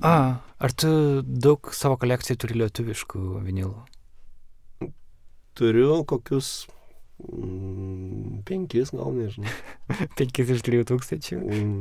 A, 0.06 0.38
ar 0.38 0.74
tu 0.78 0.90
daug 1.26 1.72
savo 1.74 1.96
kolekcijai 1.98 2.38
turi 2.38 2.60
lietuviškų 2.60 3.22
vinilų? 3.46 4.92
Turiu 5.58 6.04
kokius 6.08 6.68
Mm, 7.28 8.40
penkis, 8.48 8.92
gal 8.96 9.12
nežinau. 9.14 9.50
Penkis 10.18 10.52
iš 10.54 10.62
trijų 10.64 10.86
tūkstančių. 10.88 11.38
Mm. 11.40 11.80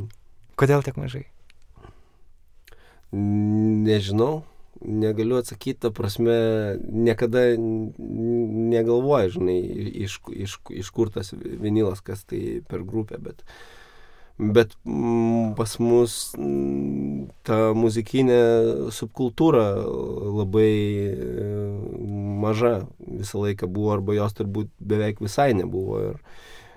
Kodėl 0.59 0.83
tiek 0.83 0.97
mažai? 0.99 1.25
Nežinau, 3.15 4.43
negaliu 4.81 5.39
atsakyti, 5.39 5.79
ta 5.85 5.91
prasme, 5.95 6.35
niekada 6.79 7.51
negalvoju, 7.57 9.35
žinai, 9.35 9.59
iš, 10.05 10.19
iš, 10.31 10.59
iš 10.83 10.89
kur 10.95 11.11
tas 11.13 11.33
vinilas, 11.35 12.01
kas 12.05 12.23
tai 12.29 12.61
per 12.69 12.85
grupę, 12.87 13.19
bet 13.23 13.43
bet 14.39 14.71
mm, 14.87 15.55
pas 15.57 15.73
mus 15.83 16.13
mm, 16.39 17.25
ta 17.43 17.73
muzikinė 17.75 18.37
subkultūra 18.95 19.65
labai 20.39 20.71
e, 21.11 21.47
maža 22.39 22.85
visą 23.03 23.43
laiką 23.43 23.67
buvo, 23.67 23.91
arba 23.97 24.15
jos 24.15 24.37
turbūt 24.39 24.71
beveik 24.79 25.19
visai 25.25 25.51
nebuvo. 25.59 25.99
Ir, 26.13 26.23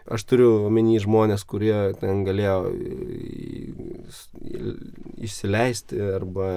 Aš 0.03 0.25
turiu 0.27 0.65
omeny 0.67 0.97
žmonės, 0.99 1.45
kurie 1.47 1.93
ten 2.01 2.25
galėjo 2.27 2.73
išsileisti 5.23 6.01
arba 6.17 6.49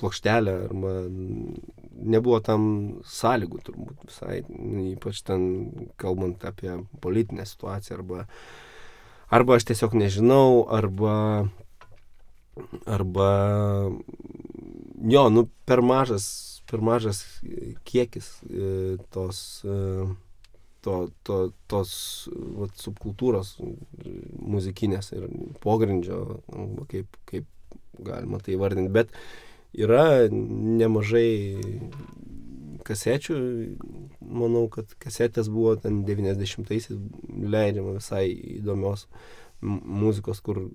plokštelę, 0.00 0.54
arba 0.68 0.92
nebuvo 1.96 2.40
tam 2.44 2.62
sąlygų 3.08 3.60
turbūt 3.66 4.06
visai, 4.08 4.40
ypač 4.92 5.22
ten 5.26 5.46
kalbant 6.00 6.44
apie 6.48 6.78
politinę 7.04 7.46
situaciją, 7.48 8.00
arba, 8.00 8.26
arba 9.30 9.56
aš 9.56 9.68
tiesiog 9.70 9.96
nežinau, 9.98 10.66
arba, 10.72 11.16
arba 12.86 13.30
jo, 15.06 15.24
nu 15.32 15.48
per 15.68 15.82
mažas, 15.82 16.28
per 16.70 16.84
mažas 16.84 17.24
kiekis 17.86 18.30
e, 18.50 18.96
tos 19.14 19.62
e, 19.64 20.06
to, 20.86 21.08
to, 21.26 21.36
tos 21.70 21.92
vat, 22.30 22.74
subkultūros 22.78 23.56
muzikinės 24.38 25.10
ir 25.16 25.26
pogrindžio, 25.64 26.20
kaip, 26.90 27.18
kaip 27.26 27.48
galima 28.06 28.38
tai 28.38 28.58
vardinti. 28.60 28.92
Bet 28.94 29.10
yra 29.76 30.26
nemažai 30.32 31.30
kasečių, 32.86 33.36
manau, 34.20 34.66
kad 34.72 34.92
kasetės 35.02 35.50
buvo 35.52 35.74
ten 35.80 36.04
90-aisiais 36.06 37.00
leidžiama 37.26 37.96
visai 37.98 38.28
įdomios 38.60 39.06
muzikos, 39.60 40.42
kur 40.44 40.66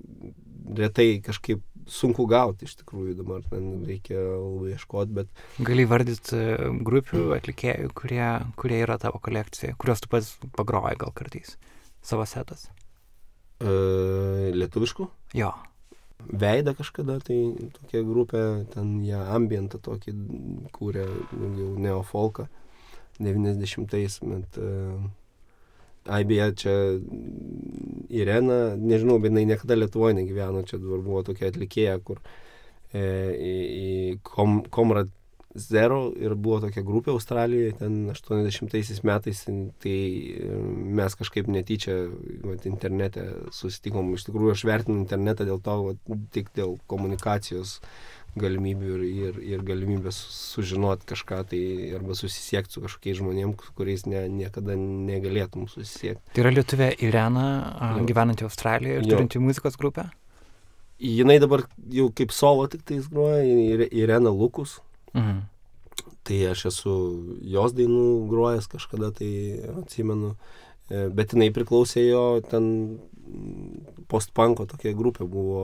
retai 0.77 1.21
kažkaip 1.23 1.61
sunku 1.91 2.25
gauti 2.29 2.67
iš 2.67 2.75
tikrųjų 2.81 3.15
dabar, 3.19 3.43
ten 3.49 3.85
reikia 3.87 4.19
labai 4.19 4.75
ieškoti, 4.75 5.15
bet... 5.17 5.41
Gali 5.65 5.85
vardyti 5.89 6.37
e, 6.37 6.69
grupių 6.85 7.31
atlikėjų, 7.37 7.91
kurie, 7.97 8.27
kurie 8.59 8.81
yra 8.83 8.97
tavo 9.01 9.21
kolekcija, 9.23 9.77
kuriuos 9.81 10.03
tu 10.03 10.11
pats 10.11 10.35
pagroji 10.57 10.99
gal 11.01 11.13
kartais 11.17 11.55
savo 12.05 12.25
setas? 12.29 12.67
E, 13.61 14.51
lietuviškų? 14.57 15.09
Jo. 15.37 15.53
Veidą 16.27 16.75
kažkada, 16.77 17.17
tai 17.25 17.39
tokia 17.77 18.03
grupė, 18.07 18.43
ten 18.73 18.99
jie 19.05 19.17
ambientą 19.17 19.79
tokį 19.83 20.13
kūrė, 20.75 21.07
jau 21.33 21.71
neofolką 21.87 22.47
90-ais, 23.21 24.21
bet... 24.27 24.61
Uh, 24.61 25.09
Ai, 26.09 26.23
beje, 26.25 26.47
čia 26.57 26.71
Irena, 28.09 28.73
nežinau, 28.73 29.19
bet 29.21 29.29
jinai 29.29 29.43
niekada 29.51 29.75
Lietuvoje 29.77 30.15
negyveno, 30.17 30.63
čia 30.65 30.79
dabar 30.81 31.03
buvo 31.05 31.21
tokia 31.27 31.51
atlikėja, 31.51 31.99
kur 32.01 32.17
e, 32.89 33.03
į, 33.37 33.51
į 33.61 33.91
Kom, 34.25 34.63
Komrad 34.73 35.11
Zero 35.59 36.13
ir 36.15 36.31
buvo 36.39 36.61
tokia 36.63 36.83
grupė 36.87 37.11
Australijoje, 37.11 37.73
ten 37.81 37.95
80 38.13 39.03
metais, 39.03 39.41
tai 39.83 39.95
e, 40.31 40.59
mes 40.99 41.17
kažkaip 41.19 41.49
netyčia 41.51 41.97
vat, 42.45 42.63
internete 42.69 43.25
susitikom. 43.51 44.13
Iš 44.15 44.29
tikrųjų, 44.29 44.55
aš 44.55 44.63
vertinu 44.69 45.01
internetą 45.01 45.47
dėl 45.49 45.59
to, 45.63 45.75
vat, 45.89 46.17
tik 46.31 46.53
dėl 46.55 46.77
komunikacijos 46.91 47.81
galimybių 48.39 48.91
ir, 48.95 49.01
ir, 49.03 49.39
ir 49.57 49.63
galimybės 49.67 50.15
sužinoti 50.31 51.09
kažką 51.09 51.41
tai 51.51 51.61
arba 51.97 52.15
susisiekti 52.15 52.77
su 52.77 52.83
kažkokiais 52.85 53.19
žmonėmis, 53.19 53.73
kuriais 53.75 54.05
ne, 54.07 54.23
niekada 54.31 54.77
negalėtum 54.79 55.67
susisiekti. 55.67 56.23
Tai 56.31 56.45
yra 56.45 56.53
lietuvė 56.55 56.93
Irena, 57.03 57.47
jo. 57.97 58.05
gyvenanti 58.07 58.47
Australijoje 58.47 59.01
ir 59.01 59.09
jo. 59.09 59.17
turinti 59.17 59.43
muzikos 59.43 59.75
grupę? 59.81 60.07
Jinai 61.01 61.41
dabar 61.41 61.65
jau 61.91 62.07
kaip 62.15 62.31
solo 62.31 62.69
tik 62.71 62.85
tais 62.87 63.09
groja, 63.11 63.43
Irena 63.89 64.31
Lukus. 64.31 64.77
Mhm. 65.13 65.39
Tai 66.23 66.41
aš 66.51 66.65
esu 66.69 66.95
jos 67.41 67.73
dainų 67.73 68.07
grojęs 68.29 68.67
kažkada, 68.71 69.09
tai 69.17 69.31
atsimenu. 69.81 70.35
E, 70.91 71.07
bet 71.09 71.33
jinai 71.33 71.49
priklausė 71.55 72.03
jo 72.05 72.25
ten 72.45 72.67
postpanko 74.11 74.65
tokia 74.69 74.91
grupė 74.97 75.25
buvo 75.29 75.61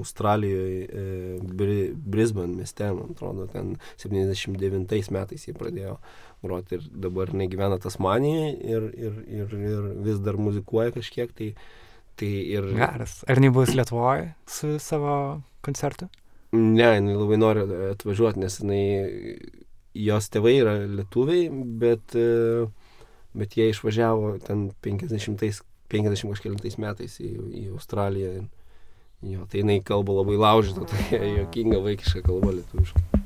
Australijoje, 0.00 0.86
e, 0.86 1.84
Brisbane 1.94 2.56
mieste, 2.58 2.88
man 2.96 3.14
atrodo, 3.14 3.46
ten 3.52 3.76
79 4.00 5.12
metais 5.14 5.46
jie 5.46 5.54
pradėjo 5.56 5.98
groti 6.42 6.78
ir 6.78 6.88
dabar 7.04 7.34
negyvena 7.36 7.78
Tasmanijoje 7.82 8.54
ir, 8.74 8.88
ir, 9.08 9.20
ir, 9.40 9.54
ir 9.70 9.90
vis 10.06 10.22
dar 10.24 10.40
muzikuoja 10.40 10.94
kažkiek. 10.96 11.32
Tai, 11.36 11.52
tai 12.20 12.32
ir... 12.56 12.72
Geras. 12.78 13.20
Ar 13.30 13.42
nebus 13.42 13.74
Lietuvoje 13.76 14.32
su 14.50 14.78
savo 14.82 15.14
koncertu? 15.64 16.10
Ne, 16.52 16.86
jinai 16.96 17.14
labai 17.14 17.38
nori 17.38 17.64
atvažiuoti, 17.92 18.42
nes 18.42 18.58
jinai, 18.58 18.84
jos 19.94 20.30
tėvai 20.34 20.54
yra 20.58 20.76
lietuviai, 20.82 21.48
bet, 21.82 22.16
e, 22.18 22.66
bet 23.38 23.54
jie 23.54 23.68
išvažiavo 23.70 24.32
ten 24.46 24.70
50 24.82 25.62
50 25.90 26.30
kažkėlintais 26.30 26.78
metais 26.80 27.18
į, 27.22 27.30
į 27.62 27.64
Australiją. 27.74 28.44
Jo, 29.26 29.44
tai 29.52 29.60
jinai 29.60 29.80
kalba 29.84 30.14
labai 30.16 30.38
laužyta, 30.40 30.86
tokia 30.88 31.20
jokinga 31.42 31.82
vaikiška 31.84 32.22
kalba 32.24 32.54
lietuviškai. 32.56 33.19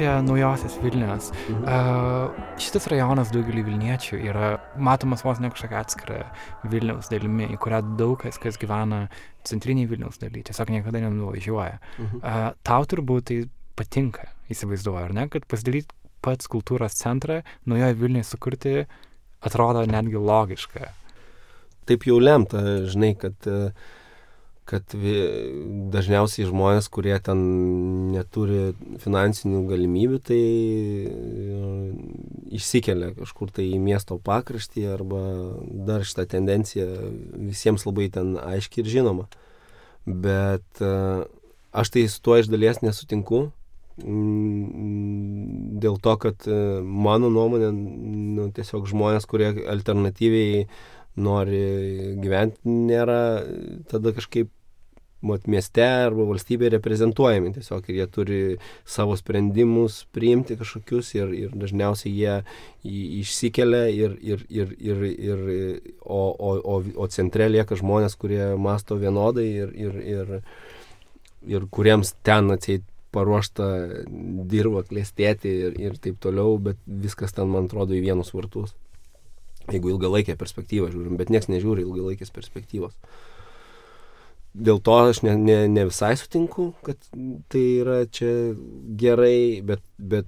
Prie 0.00 0.22
naujosios 0.22 0.78
Vilnius. 0.82 1.28
Mhm. 1.50 1.62
Uh, 1.62 2.54
šitas 2.60 2.86
rajonas 2.88 3.28
daugelį 3.34 3.66
Vilniečių 3.66 4.20
yra 4.30 4.46
matomas 4.80 5.20
vos 5.26 5.42
ne 5.44 5.50
kažkokia 5.52 5.82
atskira 5.84 6.20
Vilniaus 6.72 7.10
dalimi, 7.12 7.50
į 7.52 7.58
kurią 7.60 7.82
daug 7.98 8.14
kas, 8.22 8.38
kas 8.40 8.56
gyvena 8.60 9.02
centriniai 9.44 9.90
Vilniaus 9.90 10.16
daly, 10.22 10.40
tiesiog 10.46 10.72
niekada 10.72 11.02
nenuvažiuoja. 11.04 11.76
Mhm. 11.98 12.22
Uh, 12.22 12.46
tau 12.64 12.88
turbūt 12.88 13.28
tai 13.28 13.38
patinka, 13.76 14.30
įsivaizduoju, 14.48 15.02
ar 15.04 15.12
ne, 15.18 15.26
kad 15.28 15.44
pasidaryti 15.44 15.92
pats 16.24 16.48
kultūros 16.48 16.96
centrą, 16.96 17.42
naujoje 17.68 18.00
Vilniuje 18.00 18.30
sukurti, 18.30 18.74
atrodo 19.44 19.84
netgi 19.84 20.16
logiška. 20.16 20.94
Taip 21.92 22.08
jau 22.08 22.16
lemta, 22.24 22.64
žinai, 22.88 23.12
kad 23.20 23.52
uh, 23.52 23.68
kad 24.70 24.94
dažniausiai 25.90 26.46
žmonės, 26.46 26.86
kurie 26.94 27.16
ten 27.24 27.40
neturi 28.14 28.70
finansinių 29.02 29.64
galimybių, 29.66 30.18
tai 30.22 30.40
e, 31.10 31.70
išsikelia 32.54 33.10
kažkur 33.18 33.50
tai 33.56 33.66
į 33.72 33.80
miesto 33.82 34.20
pakraštį 34.22 34.86
arba 34.92 35.22
dar 35.88 36.06
šitą 36.06 36.28
tendenciją 36.36 36.86
visiems 37.50 37.86
labai 37.88 38.10
ten 38.14 38.36
aiškiai 38.38 38.84
ir 38.84 38.92
žinoma. 38.92 39.26
Bet 40.06 40.84
e, 40.84 40.92
aš 41.74 41.90
tai 41.96 42.06
su 42.12 42.22
tuo 42.22 42.38
iš 42.38 42.52
dalies 42.52 42.78
nesutinku. 42.84 43.48
Dėl 45.80 45.98
to, 46.00 46.14
kad 46.22 46.46
e, 46.46 46.60
mano 46.80 47.28
nuomonė, 47.32 47.72
nu, 47.74 48.46
tiesiog 48.54 48.86
žmonės, 48.88 49.26
kurie 49.28 49.50
alternatyviai 49.74 50.64
nori 51.20 51.66
gyventi, 52.22 52.62
nėra 52.70 53.20
tada 53.90 54.14
kažkaip 54.14 54.48
mat, 55.26 55.46
mieste 55.50 55.84
arba 55.84 56.24
valstybėje 56.28 56.74
reprezentuojami 56.76 57.52
tiesiog 57.56 57.88
ir 57.90 57.98
jie 57.98 58.06
turi 58.14 58.40
savo 58.88 59.16
sprendimus 59.18 60.04
priimti 60.14 60.56
kažkokius 60.60 61.12
ir, 61.18 61.32
ir 61.36 61.56
dažniausiai 61.56 62.12
jie 62.14 62.36
išsikelia 63.20 63.86
ir, 63.92 64.16
ir, 64.20 64.44
ir, 64.48 64.74
ir, 64.78 65.06
ir 65.30 65.42
o, 66.00 66.22
o, 66.32 66.54
o, 66.56 66.78
o 66.80 67.08
centre 67.12 67.50
lieka 67.52 67.78
žmonės, 67.78 68.16
kurie 68.20 68.52
masto 68.56 68.96
vienodai 69.00 69.48
ir, 69.48 69.74
ir, 69.76 69.98
ir, 70.16 70.36
ir 71.48 71.68
kuriems 71.72 72.14
ten 72.26 72.52
atseit 72.56 72.86
paruošta 73.14 73.66
dirba 74.50 74.84
klėstėti 74.86 75.50
ir, 75.66 75.80
ir 75.80 75.98
taip 76.02 76.20
toliau, 76.22 76.58
bet 76.62 76.78
viskas 76.86 77.34
ten, 77.34 77.50
man 77.50 77.66
atrodo, 77.66 77.96
į 77.96 78.04
vienus 78.04 78.32
vartus. 78.34 78.76
Jeigu 79.70 79.92
ilgalaikę 79.92 80.36
perspektyvą 80.38 80.88
žiūrim, 80.92 81.18
bet 81.18 81.30
niekas 81.30 81.50
nežiūri 81.50 81.84
ilgalaikės 81.84 82.32
perspektyvos. 82.34 82.94
Dėl 84.50 84.80
to 84.82 84.96
aš 85.12 85.22
ne, 85.22 85.36
ne, 85.38 85.62
ne 85.70 85.86
visai 85.86 86.16
sutinku, 86.18 86.72
kad 86.86 86.98
tai 87.52 87.64
yra 87.84 88.02
čia 88.10 88.32
gerai, 88.98 89.62
bet, 89.66 89.84
bet 89.96 90.26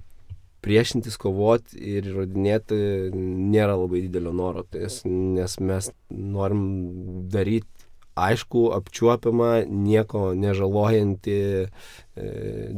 priešintis, 0.63 1.17
kovoti 1.19 1.75
ir 1.97 2.07
įrodinėti 2.07 2.77
nėra 3.13 3.75
labai 3.75 4.05
didelio 4.05 4.31
noro, 4.35 4.63
nes, 4.71 5.01
nes 5.03 5.57
mes 5.59 5.91
norim 6.09 6.63
daryti 7.33 7.67
aišku, 8.19 8.67
apčiuopiamą, 8.77 9.63
nieko 9.67 10.31
nežalojantį 10.37 11.39
e, 11.63 11.67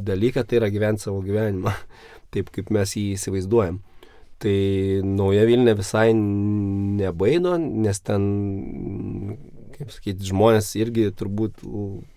dalyką, 0.08 0.44
tai 0.48 0.60
yra 0.60 0.70
gyventi 0.72 1.06
savo 1.06 1.20
gyvenimą, 1.24 1.74
taip 2.34 2.50
kaip 2.54 2.72
mes 2.74 2.96
jį 2.96 3.12
įsivaizduojam. 3.16 3.82
Tai 4.42 4.56
nauja 5.08 5.46
Vilnė 5.48 5.72
visai 5.78 6.10
nebaido, 6.16 7.54
nes 7.56 8.02
ten, 8.04 8.24
kaip 9.76 9.92
sakyti, 9.94 10.30
žmonės 10.30 10.72
irgi 10.80 11.10
turbūt 11.16 11.62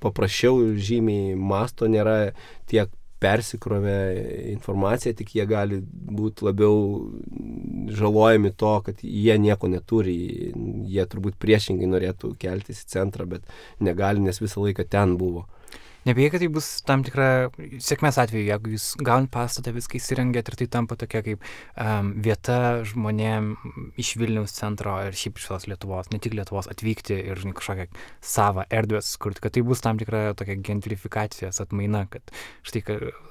paprasčiau 0.03 0.71
žymiai 0.79 1.35
masto, 1.35 1.89
nėra 1.91 2.31
tiek 2.69 2.91
persikrovę 3.19 3.95
informaciją, 4.53 5.13
tik 5.19 5.33
jie 5.35 5.45
gali 5.47 5.81
būti 5.83 6.45
labiau 6.47 6.77
žalojami 7.99 8.53
to, 8.55 8.73
kad 8.85 9.03
jie 9.03 9.35
nieko 9.41 9.67
neturi. 9.71 10.15
Jie 10.87 11.05
turbūt 11.11 11.35
priešingai 11.41 11.89
norėtų 11.91 12.33
keltis 12.39 12.85
į 12.85 12.91
centrą, 12.95 13.27
bet 13.27 13.43
negali, 13.83 14.23
nes 14.23 14.39
visą 14.39 14.63
laiką 14.63 14.87
ten 14.87 15.17
buvo. 15.19 15.45
Nebijai, 16.09 16.31
kad 16.33 16.41
tai 16.41 16.47
bus 16.49 16.67
tam 16.87 17.03
tikra 17.05 17.49
sėkmės 17.83 18.17
atveju, 18.21 18.47
jeigu 18.47 18.71
jūs 18.73 18.85
gaunat 19.05 19.29
pastatą, 19.33 19.73
viską 19.75 19.99
įsirengėt 19.99 20.47
ir 20.49 20.55
tai 20.57 20.67
tampa 20.73 20.95
tokia 20.97 21.21
kaip 21.25 21.43
um, 21.43 22.11
vieta 22.25 22.79
žmonėm 22.87 23.51
iš 23.99 24.15
Vilniaus 24.17 24.55
centro 24.55 24.95
ir 25.05 25.17
šiaip 25.19 25.37
iš 25.37 25.45
visos 25.45 25.67
Lietuvos, 25.69 26.09
ne 26.13 26.21
tik 26.23 26.33
Lietuvos, 26.39 26.69
atvykti 26.71 27.19
ir 27.19 27.41
žinai, 27.43 27.53
kažkokią 27.59 27.85
savą 28.25 28.65
erdvę 28.73 29.03
sukurti, 29.05 29.43
kad 29.43 29.53
tai 29.53 29.63
bus 29.67 29.85
tam 29.85 30.01
tikra 30.01 30.33
tokia 30.39 30.57
gentrifikacijos 30.57 31.61
atmaina, 31.61 32.05
kad 32.09 32.33
štai 32.65 32.83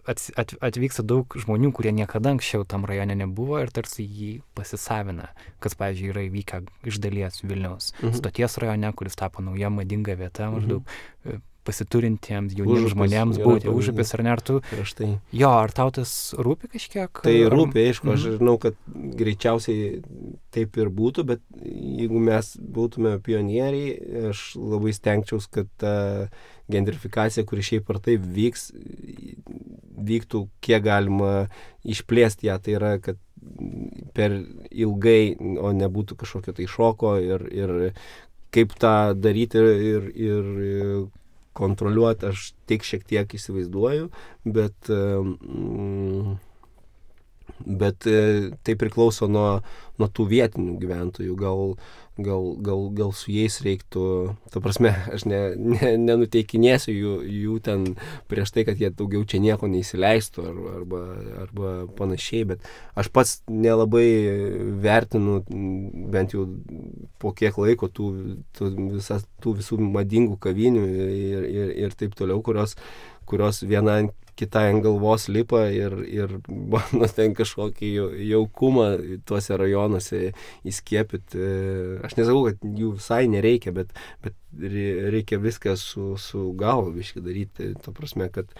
at, 0.06 0.22
at, 0.38 0.54
atvyksta 0.70 1.02
daug 1.08 1.34
žmonių, 1.40 1.72
kurie 1.74 1.94
niekada 1.96 2.36
anksčiau 2.36 2.68
tam 2.68 2.86
rajone 2.88 3.18
nebuvo 3.18 3.58
ir 3.64 3.74
tarsi 3.74 4.06
jį 4.06 4.32
pasisavina, 4.58 5.32
kas, 5.64 5.74
pavyzdžiui, 5.80 6.12
yra 6.14 6.26
įvykę 6.28 6.62
iš 6.88 7.02
dalies 7.02 7.42
Vilniaus 7.42 7.92
mhm. 7.98 8.16
stoties 8.22 8.60
rajone, 8.62 8.94
kuris 8.94 9.18
tapo 9.18 9.42
nauja 9.42 9.72
madinga 9.72 10.14
vieta 10.20 10.52
maždaug. 10.54 10.86
Mhm 11.26 11.46
pasiturintiems 11.68 12.57
jauniems 12.59 12.94
žmonėms 12.94 13.40
būti 13.44 13.70
užupis 13.70 14.14
ar 14.16 14.24
ne, 14.24 14.33
ar 14.35 14.42
tu... 14.44 14.59
Prieš 14.70 14.94
tai. 14.98 15.11
Jo, 15.37 15.52
ar 15.61 15.74
tau 15.76 15.92
tas 15.94 16.12
rūpi 16.38 16.72
kažkiek? 16.74 17.22
Tai 17.24 17.37
ar... 17.44 17.54
rūpi, 17.54 17.85
aišku, 17.90 18.11
aš 18.14 18.24
mhm. 18.24 18.38
žinau, 18.40 18.57
kad 18.62 18.78
greičiausiai 19.20 20.00
taip 20.54 20.81
ir 20.81 20.92
būtų, 20.94 21.26
bet 21.28 21.44
jeigu 21.62 22.22
mes 22.24 22.54
būtume 22.59 23.18
pionieriai, 23.24 24.31
aš 24.33 24.50
labai 24.57 24.94
stengčiaus, 24.96 25.48
kad 25.52 25.70
ta 25.81 25.94
gentrifikacija, 26.72 27.46
kuri 27.48 27.64
šiaip 27.64 27.88
ar 27.92 28.00
taip 28.04 28.24
vyks, 28.24 28.70
vyktų 30.09 30.44
kiek 30.64 30.85
galima 30.85 31.48
išplėsti 31.88 32.48
ją. 32.48 32.59
Tai 32.64 32.76
yra, 32.76 32.92
kad 33.02 33.20
per 34.16 34.35
ilgai, 34.70 35.37
o 35.38 35.72
nebūtų 35.76 36.18
kažkokio 36.20 36.54
tai 36.57 36.66
šoko 36.70 37.14
ir, 37.22 37.46
ir 37.54 37.72
kaip 38.54 38.74
tą 38.81 39.14
daryti 39.18 39.61
ir, 39.61 40.11
ir 40.16 40.50
kontroliuoti 41.58 42.30
aš 42.30 42.52
tik 42.70 42.86
šiek 42.86 43.06
tiek 43.08 43.34
įsivaizduoju, 43.38 44.10
bet, 44.58 44.90
mm, 44.92 46.36
bet 47.66 48.06
e, 48.06 48.50
tai 48.62 48.76
priklauso 48.78 49.28
nuo, 49.30 49.60
nuo 49.98 50.08
tų 50.12 50.28
vietinių 50.30 50.76
gyventojų. 50.82 51.34
Gal, 51.38 51.74
gal, 52.18 52.44
gal, 52.62 52.84
gal 52.94 53.12
su 53.14 53.30
jais 53.32 53.60
reiktų, 53.62 54.04
ta 54.52 54.62
prasme, 54.62 54.92
aš 55.14 55.24
ne, 55.30 55.40
ne, 55.56 55.92
nenuteikinėsiu 56.02 56.94
jų, 56.94 57.14
jų 57.38 57.58
ten 57.64 57.86
prieš 58.30 58.52
tai, 58.54 58.64
kad 58.68 58.80
jie 58.80 58.90
daugiau 58.90 59.24
čia 59.28 59.40
nieko 59.42 59.70
neįsileistų 59.70 60.46
ar, 60.50 60.60
arba, 60.80 61.02
arba 61.44 61.72
panašiai, 61.98 62.44
bet 62.52 62.70
aš 62.98 63.10
pats 63.14 63.38
nelabai 63.50 64.06
vertinu, 64.82 65.40
bent 66.12 66.34
jau 66.36 66.46
po 67.22 67.34
kiek 67.36 67.58
laiko 67.58 67.90
tų, 67.90 68.12
tų, 68.58 68.72
visas, 68.98 69.26
tų 69.42 69.58
visų 69.62 69.80
madingų 69.82 70.38
kavinių 70.42 70.86
ir, 70.88 71.44
ir, 71.48 71.76
ir 71.86 71.98
taip 71.98 72.18
toliau, 72.18 72.42
kurios, 72.44 72.76
kurios 73.28 73.62
viena 73.66 74.02
kitai 74.38 74.68
ant 74.72 74.83
galvos 74.85 75.27
lipa 75.33 75.64
ir, 75.74 75.94
ir 76.07 76.37
bando 76.46 77.09
ten 77.14 77.35
kažkokį 77.38 77.90
jaukumą 78.31 78.88
tuose 79.29 79.59
rajonuose 79.59 80.33
įskiepyti. 80.68 81.42
Aš 82.07 82.18
nesakau, 82.18 82.44
kad 82.48 82.68
jų 82.83 82.94
visai 82.98 83.24
nereikia, 83.31 83.74
bet, 83.77 83.94
bet 84.24 84.37
reikia 84.59 85.40
viską 85.42 85.74
su, 85.81 86.12
su 86.20 86.53
galva 86.59 86.92
viškai 86.94 87.24
daryti. 87.24 87.72
Ta 87.83 87.94
prasme, 87.96 88.31
kad 88.35 88.53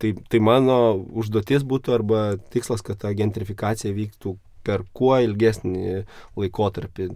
tai, 0.00 0.14
tai 0.30 0.40
mano 0.42 0.78
užduotis 1.22 1.66
būtų 1.68 1.98
arba 1.98 2.22
tikslas, 2.54 2.84
kad 2.86 3.02
ta 3.02 3.12
gentrifikacija 3.16 3.94
vyktų 3.96 4.36
per 4.66 4.84
kuo 4.96 5.16
ilgesnį 5.22 6.02
laikotarpį, 6.38 7.08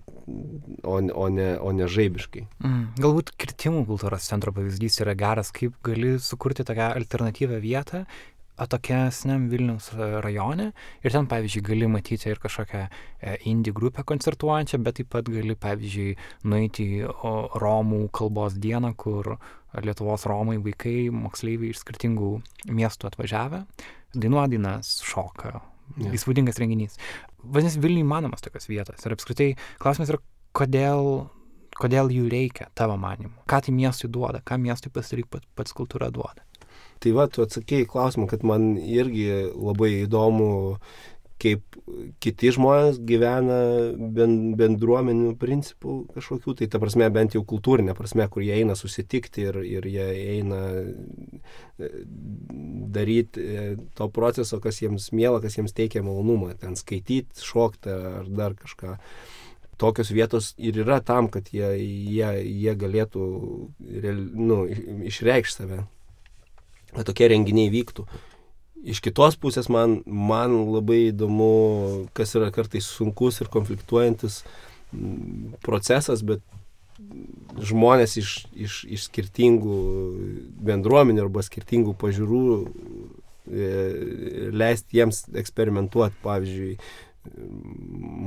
o, 0.83 0.99
o, 0.99 1.27
ne, 1.33 1.51
o 1.59 1.75
ne 1.75 1.91
žaibiškai. 1.91 2.47
Mm, 2.63 2.87
galbūt 3.03 3.35
kirtimų 3.41 3.85
kultūros 3.91 4.29
centro 4.31 4.55
pavyzdys 4.57 5.03
yra 5.05 5.17
geras, 5.19 5.53
kaip 5.55 5.77
gali 5.87 6.17
sukurti 6.23 6.67
tokią 6.67 6.95
alternatyvę 7.01 7.61
vietą 7.63 8.07
atokesniam 8.57 9.49
Vilniaus 9.53 9.91
rajone 10.25 10.71
ir 11.05 11.13
ten, 11.13 11.29
pavyzdžiui, 11.29 11.65
gali 11.67 11.89
matyti 11.93 12.31
ir 12.31 12.41
kažkokią 12.41 12.83
e, 12.87 13.37
indie 13.51 13.73
grupę 13.77 14.05
koncertuojančią, 14.09 14.81
bet 14.85 15.01
taip 15.01 15.13
pat 15.13 15.29
gali, 15.29 15.57
pavyzdžiui, 15.61 16.17
nueiti 16.49 16.89
į 17.01 17.13
Romų 17.61 18.07
kalbos 18.17 18.57
dieną, 18.61 18.95
kur 18.97 19.37
Lietuvos 19.85 20.25
Romai 20.29 20.57
vaikai, 20.65 21.11
moksleiviai 21.13 21.75
iš 21.75 21.83
skirtingų 21.85 22.33
miestų 22.73 23.11
atvažiavę, 23.11 23.65
dainuoja 24.17 24.49
dainas, 24.55 24.97
šoka. 25.05 25.59
Yeah. 25.97 26.13
Įspūdingas 26.19 26.59
renginys 26.61 26.99
vadinasi, 27.53 27.81
Vilniui 27.83 28.05
įmanomas 28.05 28.45
tokios 28.45 28.69
vietos. 28.71 29.05
Ir 29.05 29.15
apskritai 29.17 29.49
klausimas 29.83 30.13
yra, 30.13 30.21
kodėl, 30.57 31.27
kodėl 31.77 32.13
jų 32.13 32.29
reikia 32.33 32.71
tavo 32.79 32.99
manimu. 33.01 33.35
Ką 33.51 33.63
tai 33.67 33.75
miestui 33.77 34.11
duoda, 34.13 34.43
ką 34.47 34.59
miestui 34.63 34.93
pasidaryk 34.95 35.31
pats, 35.33 35.49
pats 35.59 35.77
kultūra 35.77 36.11
duoda. 36.15 36.45
Tai 37.03 37.13
va, 37.17 37.27
tu 37.29 37.45
atsakėjai 37.45 37.89
klausimą, 37.91 38.29
kad 38.31 38.45
man 38.47 38.75
irgi 38.81 39.29
labai 39.53 39.93
įdomu 40.05 40.49
kaip 41.37 41.77
kiti 42.25 42.51
žmonės 42.57 42.97
gyvena 43.05 43.59
bendruomenių 44.57 45.35
principų 45.41 45.99
kažkokių, 46.15 46.55
tai 46.57 46.69
ta 46.73 46.81
prasme 46.81 47.09
bent 47.13 47.37
jau 47.37 47.43
kultūrinė 47.45 47.93
prasme, 47.97 48.25
kur 48.33 48.45
jie 48.45 48.55
eina 48.57 48.77
susitikti 48.79 49.45
ir, 49.51 49.59
ir 49.61 49.89
jie 49.91 50.07
eina 50.39 50.63
daryti 52.93 53.41
e, 53.43 53.65
to 53.99 54.09
proceso, 54.13 54.61
kas 54.63 54.81
jiems 54.83 55.11
mėla, 55.17 55.41
kas 55.45 55.59
jiems 55.59 55.75
teikia 55.77 56.05
malonumą, 56.07 56.53
ten 56.61 56.77
skaityti, 56.79 57.43
šokti 57.43 57.93
ar 57.93 58.31
dar 58.31 58.57
kažką. 58.59 58.97
Tokios 59.77 60.09
vietos 60.15 60.55
ir 60.57 60.79
yra 60.81 61.03
tam, 61.05 61.29
kad 61.29 61.51
jie, 61.53 61.75
jie, 61.77 62.31
jie 62.49 62.73
galėtų 62.81 63.27
nu, 64.33 64.63
išreikšti 65.11 65.67
save, 65.67 65.83
kad 66.95 67.05
tokie 67.11 67.29
renginiai 67.29 67.69
vyktų. 67.75 68.07
Iš 68.87 69.03
kitos 69.05 69.37
pusės 69.41 69.69
man, 69.73 69.99
man 70.07 70.55
labai 70.71 71.11
įdomu, 71.11 72.09
kas 72.17 72.37
yra 72.39 72.49
kartais 72.55 72.89
sunkus 72.89 73.43
ir 73.43 73.51
konfliktuojantis 73.53 74.45
procesas, 75.65 76.23
bet 76.25 76.45
žmonės 77.71 78.17
iš, 78.21 78.31
iš, 78.57 78.79
iš 78.97 79.09
skirtingų 79.11 79.81
bendruomenių 80.69 81.27
arba 81.27 81.45
skirtingų 81.47 81.97
pažiūrų 82.01 82.45
e, 82.63 83.69
leisti 84.53 85.01
jiems 85.01 85.25
eksperimentuoti, 85.37 86.17
pavyzdžiui, 86.25 86.73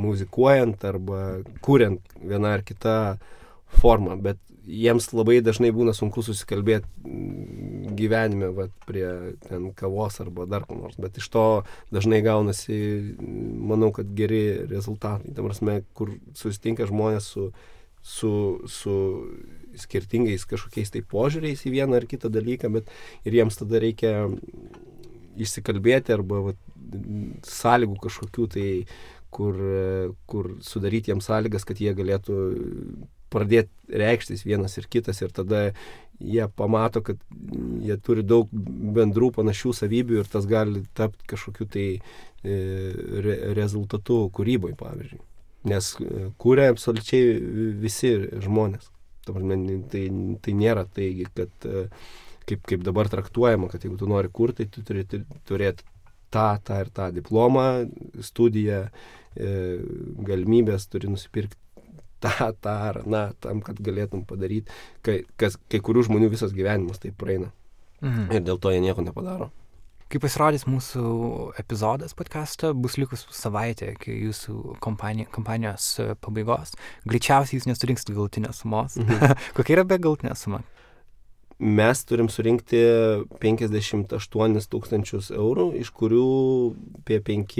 muzikuojant 0.03 0.83
arba 0.85 1.39
kuriant 1.63 2.15
vieną 2.19 2.55
ar 2.57 2.63
kitą 2.67 2.95
formą, 3.79 4.17
bet 4.21 4.39
jiems 4.69 5.09
labai 5.15 5.39
dažnai 5.45 5.71
būna 5.73 5.93
sunku 5.97 6.21
susikalbėti 6.25 6.89
gyvenime 7.99 8.51
vat, 8.55 8.73
prie 8.87 9.07
ten 9.47 9.71
kavos 9.77 10.19
arba 10.23 10.45
dar 10.49 10.65
ko 10.67 10.77
nors, 10.77 10.97
bet 11.01 11.17
iš 11.19 11.29
to 11.33 11.45
dažnai 11.93 12.21
gaunasi, 12.25 12.77
manau, 13.19 13.91
kad 13.95 14.11
geri 14.17 14.43
rezultatai. 14.69 15.33
Tam 15.35 15.49
prasme, 15.49 15.81
kur 15.97 16.13
susitinka 16.37 16.87
žmonės 16.89 17.31
su, 17.33 17.49
su, 18.01 18.31
su 18.67 18.95
skirtingais 19.79 20.47
kažkokiais 20.49 20.91
tai 20.93 21.03
požiūriais 21.05 21.61
į 21.67 21.75
vieną 21.75 21.99
ar 21.99 22.07
kitą 22.09 22.31
dalyką, 22.33 22.71
bet 22.73 22.89
ir 23.27 23.39
jiems 23.39 23.59
tada 23.59 23.81
reikia 23.83 24.13
išsikalbėti 25.39 26.15
arba 26.15 26.41
vat, 26.49 26.59
sąlygų 27.45 27.99
kažkokių 28.07 28.49
tai 28.55 28.67
kur, 29.29 29.55
kur 30.29 30.55
sudaryti 30.65 31.13
jiems 31.13 31.29
sąlygas, 31.29 31.67
kad 31.67 31.79
jie 31.81 31.93
galėtų 31.95 32.37
pradėti 33.29 33.99
reikštis 34.01 34.45
vienas 34.45 34.77
ir 34.79 34.87
kitas 34.89 35.21
ir 35.21 35.33
tada 35.35 35.69
jie 36.19 36.47
pamato, 36.55 37.03
kad 37.05 37.19
jie 37.85 37.95
turi 38.03 38.25
daug 38.25 38.49
bendrų 38.51 39.31
panašių 39.37 39.73
savybių 39.83 40.19
ir 40.23 40.31
tas 40.31 40.49
gali 40.49 40.83
tapti 40.97 41.29
kažkokiu 41.29 41.69
tai 41.69 41.87
e, 41.95 41.99
re, 43.23 43.37
rezultatu 43.57 44.25
kūrybai, 44.35 44.73
pavyzdžiui. 44.79 45.21
Nes 45.67 45.91
e, 45.99 46.29
kūrė 46.39 46.69
absoliučiai 46.71 47.35
visi 47.81 48.13
žmonės. 48.45 48.89
Tai, 49.29 50.03
tai 50.41 50.53
nėra 50.57 50.85
taigi, 50.95 51.27
kad 51.35 51.67
e, 51.67 51.85
kaip, 52.49 52.63
kaip 52.65 52.83
dabar 52.85 53.11
traktuojama, 53.11 53.69
kad 53.69 53.83
jeigu 53.85 53.99
tu 53.99 54.09
nori 54.09 54.31
kurti, 54.33 54.65
tai 54.65 54.73
tu 54.73 54.85
turi 54.87 55.05
turėti 55.49 55.85
tą, 56.33 56.47
tą 56.65 56.79
ir 56.83 56.93
tą 56.95 57.09
diplomą, 57.13 57.65
studiją, 58.25 58.87
galimybės, 60.25 60.87
turi 60.89 61.11
nusipirkti 61.11 61.57
tą, 62.19 62.51
tą 62.61 62.69
ar 62.89 63.01
na, 63.07 63.21
tam, 63.39 63.61
kad 63.65 63.79
galėtum 63.83 64.25
padaryti, 64.27 64.71
kai, 65.05 65.21
kas, 65.39 65.57
kai 65.71 65.81
kurių 65.83 66.05
žmonių 66.09 66.31
visas 66.33 66.53
gyvenimas 66.55 67.01
taip 67.01 67.17
praeina. 67.19 67.51
Mhm. 68.01 68.29
Ir 68.35 68.45
dėl 68.47 68.59
to 68.61 68.71
jie 68.73 68.81
nieko 68.83 69.03
nepadaro. 69.05 69.49
Kai 70.09 70.17
pasirodys 70.17 70.63
mūsų 70.65 71.01
epizodas 71.61 72.15
podcast'o, 72.17 72.71
bus 72.73 72.95
likus 72.97 73.27
savaitė 73.29 73.91
iki 73.91 74.15
jūsų 74.23 74.79
kompanija, 74.81 75.29
kompanijos 75.29 75.85
pabaigos. 76.25 76.73
Greičiausiai 77.05 77.59
jūs 77.59 77.67
nesurinksit 77.69 78.09
galutinės 78.15 78.63
sumos. 78.63 78.97
Mhm. 78.97 79.35
Kokia 79.59 79.75
yra 79.77 79.83
be 79.85 79.99
galutinė 80.01 80.33
suma? 80.33 80.63
Mes 81.59 82.01
turim 82.07 82.29
surinkti 82.31 82.79
58 83.43 84.67
tūkstančius 84.71 85.29
eurų, 85.35 85.65
iš 85.81 85.91
kurių 85.95 86.27
apie 87.01 87.19
5 87.27 87.57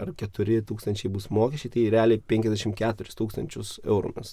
ar 0.00 0.12
4 0.16 0.62
tūkstančiai 0.70 1.10
bus 1.12 1.28
mokesčiai, 1.28 1.72
tai 1.74 1.84
realiai 1.92 2.22
54 2.32 3.16
tūkstančius 3.18 3.74
eurų 3.84 4.14
mes 4.16 4.32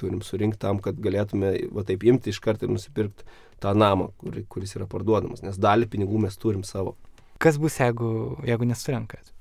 turim 0.00 0.22
surinkti 0.24 0.62
tam, 0.64 0.80
kad 0.80 0.96
galėtume 0.96 1.52
va 1.76 1.84
taip 1.84 2.06
imti 2.08 2.32
iš 2.32 2.40
karto 2.40 2.64
ir 2.64 2.72
nusipirkti 2.72 3.28
tą 3.60 3.74
namą, 3.76 4.08
kur, 4.16 4.40
kuris 4.48 4.72
yra 4.78 4.88
parduodamas, 4.88 5.44
nes 5.44 5.60
dalį 5.60 5.90
pinigų 5.92 6.24
mes 6.24 6.40
turim 6.40 6.64
savo. 6.64 6.96
Kas 7.40 7.60
bus, 7.60 7.76
jeigu, 7.80 8.40
jeigu 8.48 8.68
nesurinkat? 8.68 9.34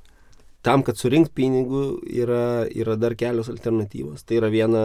Tam, 0.63 0.83
kad 0.83 0.99
surinkti 0.99 1.38
pinigų, 1.39 1.85
yra, 2.12 2.67
yra 2.67 2.99
dar 2.99 3.15
kelios 3.15 3.47
alternatyvos. 3.51 4.25
Tai 4.27 4.41
yra 4.41 4.51
viena 4.51 4.83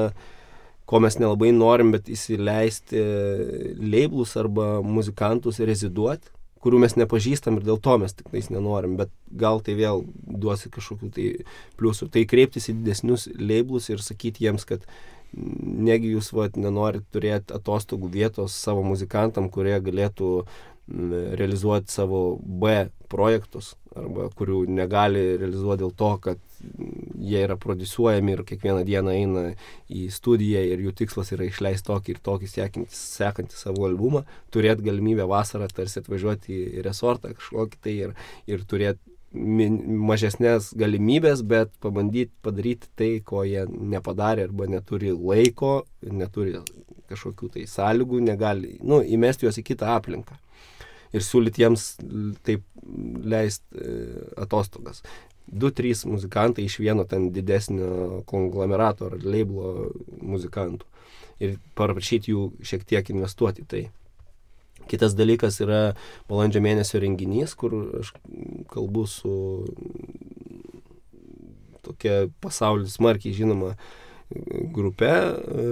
ko 0.89 1.01
mes 1.01 1.17
nelabai 1.21 1.51
norim, 1.57 1.93
bet 1.95 2.11
įsileisti 2.13 3.01
leiblus 3.81 4.35
arba 4.41 4.79
muzikantus 4.85 5.63
reziduoti, 5.65 6.33
kurių 6.65 6.81
mes 6.81 6.97
nepažįstam 6.97 7.59
ir 7.59 7.67
dėl 7.67 7.81
to 7.85 7.97
mes 8.01 8.15
tik 8.17 8.31
tais 8.33 8.49
nenorim, 8.53 8.97
bet 9.01 9.11
gal 9.41 9.61
tai 9.65 9.77
vėl 9.77 10.05
duosi 10.25 10.71
kažkokių 10.73 11.11
tai 11.13 11.27
pliusų. 11.81 12.09
Tai 12.13 12.25
kreiptis 12.29 12.71
į 12.73 12.79
didesnius 12.79 13.27
leiblus 13.37 13.91
ir 13.93 14.05
sakyti 14.05 14.47
jiems, 14.47 14.65
kad 14.69 14.87
negi 15.35 16.15
jūs 16.15 16.31
vat, 16.37 16.57
nenorit 16.61 17.05
turėti 17.13 17.53
atostogų 17.57 18.13
vietos 18.15 18.57
savo 18.57 18.85
muzikantam, 18.87 19.51
kurie 19.53 19.77
galėtų 19.83 20.31
realizuoti 21.41 21.93
savo 21.93 22.39
B 22.45 22.89
projektus 23.13 23.73
arba 23.99 24.29
kurių 24.37 24.65
negali 24.71 25.23
realizuoti 25.39 25.83
dėl 25.85 25.95
to, 25.99 26.11
kad 26.25 26.43
jie 27.21 27.41
yra 27.45 27.57
produsuojami 27.61 28.35
ir 28.35 28.43
kiekvieną 28.49 28.85
dieną 28.89 29.15
eina 29.15 29.45
į 29.93 30.07
studiją 30.15 30.63
ir 30.71 30.85
jų 30.87 30.95
tikslas 31.01 31.33
yra 31.37 31.49
išleisti 31.49 31.89
tokį 31.89 32.15
ir 32.15 32.21
tokį 32.29 32.51
sekantį, 32.51 32.99
sekantį 32.99 33.59
savo 33.59 33.89
albumą, 33.89 34.25
turėti 34.55 34.87
galimybę 34.87 35.27
vasarą 35.31 35.69
tarsi 35.73 36.01
atvažiuoti 36.03 36.61
į 36.81 36.87
resortą 36.87 37.35
kažkokį 37.37 37.83
tai 37.85 37.97
ir, 38.07 38.15
ir 38.51 38.65
turėti 38.71 39.15
mažesnės 39.35 40.71
galimybės, 40.79 41.43
bet 41.43 41.73
pabandyti 41.83 42.31
padaryti 42.45 42.91
tai, 42.95 43.11
ko 43.27 43.43
jie 43.43 43.65
nepadarė 43.67 44.47
arba 44.47 44.69
neturi 44.71 45.11
laiko, 45.11 45.83
neturi 46.07 46.61
kažkokių 47.11 47.51
tai 47.57 47.67
sąlygų, 47.69 48.23
negali, 48.25 48.79
nu, 48.87 49.03
įmesti 49.03 49.49
juos 49.49 49.59
į 49.61 49.67
kitą 49.73 49.91
aplinką 49.99 50.39
ir 51.15 51.23
siūlyti 51.25 51.63
jiems 51.63 51.87
taip 52.47 52.65
leisti 53.25 53.79
e, 53.79 53.95
atostogas. 54.45 55.03
Du, 55.45 55.71
trys 55.71 56.05
muzikantai 56.09 56.65
iš 56.67 56.79
vieno 56.81 57.05
ten 57.09 57.29
didesnio 57.35 58.23
konglomerato 58.29 59.11
ar 59.11 59.19
leiblo 59.21 59.91
muzikantų 60.25 60.89
ir 61.45 61.59
parašyti 61.79 62.33
jų 62.33 62.49
šiek 62.65 62.87
tiek 62.89 63.11
investuoti 63.13 63.67
tai. 63.69 63.85
Kitas 64.91 65.15
dalykas 65.17 65.61
yra 65.65 65.95
balandžio 66.29 66.61
mėnesio 66.65 67.01
renginys, 67.01 67.55
kur 67.57 67.77
aš 68.01 68.13
kalbu 68.73 69.07
su 69.09 69.35
tokia 71.85 72.27
pasaulyje 72.45 72.93
smarkiai 72.93 73.37
žinoma 73.37 73.75
grupe 74.75 75.09
e, 75.09 75.65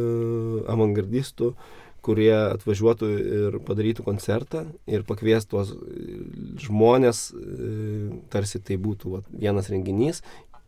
avangardistų, 0.71 1.53
kurie 2.03 2.33
atvažiuotų 2.35 3.09
ir 3.21 3.59
padarytų 3.67 4.05
koncertą 4.07 4.65
ir 4.91 5.05
pakviestų 5.07 5.51
tuos 5.55 5.73
žmonės, 6.63 7.25
e, 7.33 7.73
tarsi 8.33 8.61
tai 8.61 8.79
būtų 8.83 9.17
va, 9.17 9.23
vienas 9.31 9.71
renginys, 9.73 10.23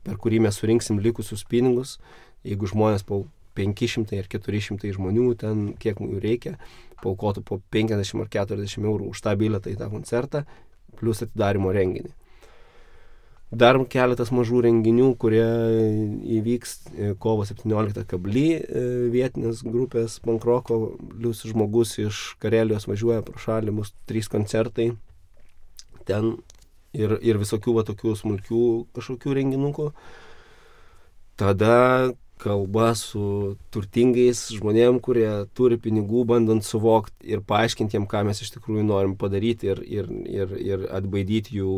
per 0.07 0.19
kurį 0.21 0.45
mes 0.47 0.59
surinksim 0.61 1.01
likusius 1.03 1.45
pinigus, 1.49 1.99
jeigu 2.47 2.69
žmonės 2.71 3.07
po 3.09 3.25
500 3.59 4.19
ar 4.19 4.29
400 4.31 4.93
žmonių, 4.97 5.29
ten 5.39 5.65
kiek 5.81 6.01
jų 6.03 6.21
reikia, 6.23 6.57
paukotų 7.03 7.45
po 7.47 7.61
50 7.75 8.25
ar 8.25 8.31
40 8.33 8.85
eurų 8.85 9.13
už 9.13 9.23
tą 9.25 9.35
biletą 9.39 9.73
į 9.73 9.79
tą 9.81 9.91
koncertą, 9.93 10.45
plus 10.99 11.23
atidarimo 11.27 11.73
renginį. 11.75 12.13
Dar 13.55 13.79
keletas 13.91 14.33
mažų 14.35 14.65
renginių, 14.67 15.13
kurie 15.21 15.45
įvyks 16.39 16.73
e, 16.91 17.11
kovo 17.21 17.45
17 17.47 18.03
kably 18.11 18.47
e, 18.57 18.83
vietinės 19.13 19.63
grupės 19.67 20.17
pankroko, 20.25 20.97
lius 21.21 21.45
žmogus 21.47 21.95
iš 22.03 22.23
Karelijos 22.43 22.89
važiuoja 22.91 23.23
pro 23.27 23.39
šalį, 23.39 23.77
bus 23.79 23.95
trys 24.11 24.31
koncertai 24.33 24.93
ten 26.09 26.35
ir, 26.95 27.17
ir 27.23 27.41
visokių 27.41 27.79
va 27.79 27.87
tokių 27.87 28.17
smulkių 28.19 28.65
kažkokių 28.97 29.39
renginukų. 29.39 29.91
Tada 31.41 31.77
kalba 32.45 32.91
su 32.99 33.55
turtingais 33.73 34.43
žmonėm, 34.55 34.99
kurie 35.05 35.29
turi 35.57 35.79
pinigų, 35.81 36.25
bandant 36.29 36.65
suvokti 36.67 37.33
ir 37.33 37.43
paaiškinti 37.49 37.97
jiem, 37.97 38.07
ką 38.11 38.25
mes 38.29 38.43
iš 38.45 38.53
tikrųjų 38.57 38.85
norim 38.89 39.17
padaryti 39.21 39.71
ir, 39.73 39.81
ir, 39.83 40.11
ir, 40.29 40.55
ir 40.61 40.85
atbaidyti 40.95 41.59
jų 41.61 41.75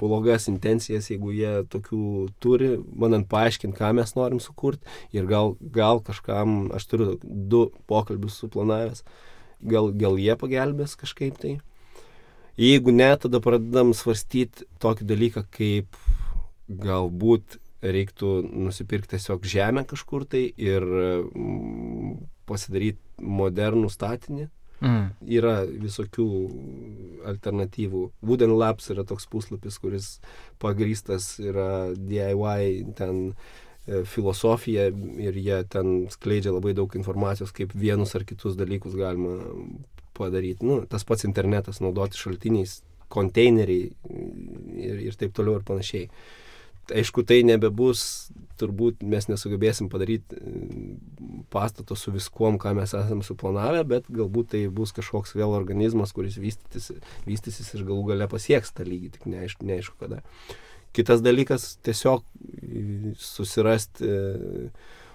blogas 0.00 0.48
intencijas, 0.50 1.10
jeigu 1.12 1.34
jie 1.36 1.54
tokių 1.70 2.02
turi, 2.42 2.74
bandant 2.80 3.30
paaiškinti, 3.30 3.78
ką 3.78 3.92
mes 4.00 4.14
norim 4.18 4.42
sukurti 4.42 4.84
ir 5.16 5.30
gal, 5.30 5.54
gal 5.60 6.02
kažkam, 6.04 6.68
aš 6.74 6.90
turiu 6.90 7.16
du 7.22 7.68
pokalbius 7.90 8.40
suplanavęs, 8.42 9.04
gal, 9.62 9.92
gal 9.94 10.18
jie 10.18 10.36
pagelbės 10.40 10.98
kažkaip 10.98 11.38
tai. 11.40 11.58
Jeigu 12.60 12.92
ne, 12.92 13.08
tada 13.16 13.38
pradedam 13.40 13.94
svarstyti 13.96 14.66
tokį 14.82 15.06
dalyką 15.08 15.46
kaip 15.54 15.96
galbūt 16.70 17.60
reiktų 17.82 18.30
nusipirkti 18.44 19.16
tiesiog 19.16 19.46
žemę 19.48 19.84
kažkur 19.88 20.26
tai 20.28 20.44
ir 20.60 20.84
mm, 20.84 22.16
pasidaryti 22.48 23.00
modernų 23.20 23.90
statinį. 23.92 24.48
Mm. 24.80 25.08
Yra 25.28 25.54
visokių 25.68 26.26
alternatyvų. 27.28 28.04
Wooden 28.24 28.54
Labs 28.56 28.88
yra 28.92 29.04
toks 29.08 29.26
puslapis, 29.28 29.76
kuris 29.80 30.14
pagrystas 30.60 31.34
yra 31.42 31.92
DIY 31.96 32.94
ten 32.96 33.20
e, 33.28 34.02
filosofija 34.08 34.88
ir 35.20 35.36
jie 35.36 35.60
ten 35.68 36.06
skleidžia 36.12 36.54
labai 36.56 36.72
daug 36.76 36.96
informacijos, 36.96 37.52
kaip 37.52 37.76
vienus 37.76 38.16
ar 38.16 38.24
kitus 38.28 38.56
dalykus 38.56 38.96
galima 38.96 39.36
padaryti. 40.16 40.64
Nu, 40.64 40.80
tas 40.88 41.04
pats 41.04 41.28
internetas, 41.28 41.82
naudoti 41.84 42.20
šaltiniais, 42.20 42.80
konteineriai 43.12 43.90
ir, 44.80 45.04
ir 45.10 45.20
taip 45.20 45.36
toliau 45.36 45.60
ir 45.60 45.68
panašiai. 45.68 46.08
Uh, 46.08 46.49
aišku, 46.90 47.24
tai 47.26 47.40
nebebus, 47.46 48.30
turbūt 48.60 49.04
mes 49.06 49.28
nesugebėsim 49.30 49.88
padaryti 49.92 50.36
mm, 50.36 51.44
pastato 51.52 51.96
su 51.98 52.12
viskuom, 52.14 52.58
ką 52.60 52.74
mes 52.78 52.94
esame 52.96 53.26
suplanavę, 53.26 53.84
bet 53.88 54.08
galbūt 54.12 54.52
tai 54.54 54.64
bus 54.72 54.94
kažkoks 54.96 55.34
vėl 55.38 55.54
organizmas, 55.56 56.14
kuris 56.16 56.38
vystytis, 56.40 56.90
vystysis 57.28 57.70
ir 57.76 57.86
galų 57.88 58.10
gale 58.12 58.28
pasieks 58.30 58.74
tą 58.76 58.86
lygį, 58.88 59.12
tik 59.16 59.28
neaišku, 59.30 59.68
neaišku 59.68 60.00
kada. 60.00 60.20
Kitas 60.96 61.22
dalykas- 61.22 61.76
tiesiog 61.86 62.24
susirasti 63.16 64.06
e, 64.10 64.70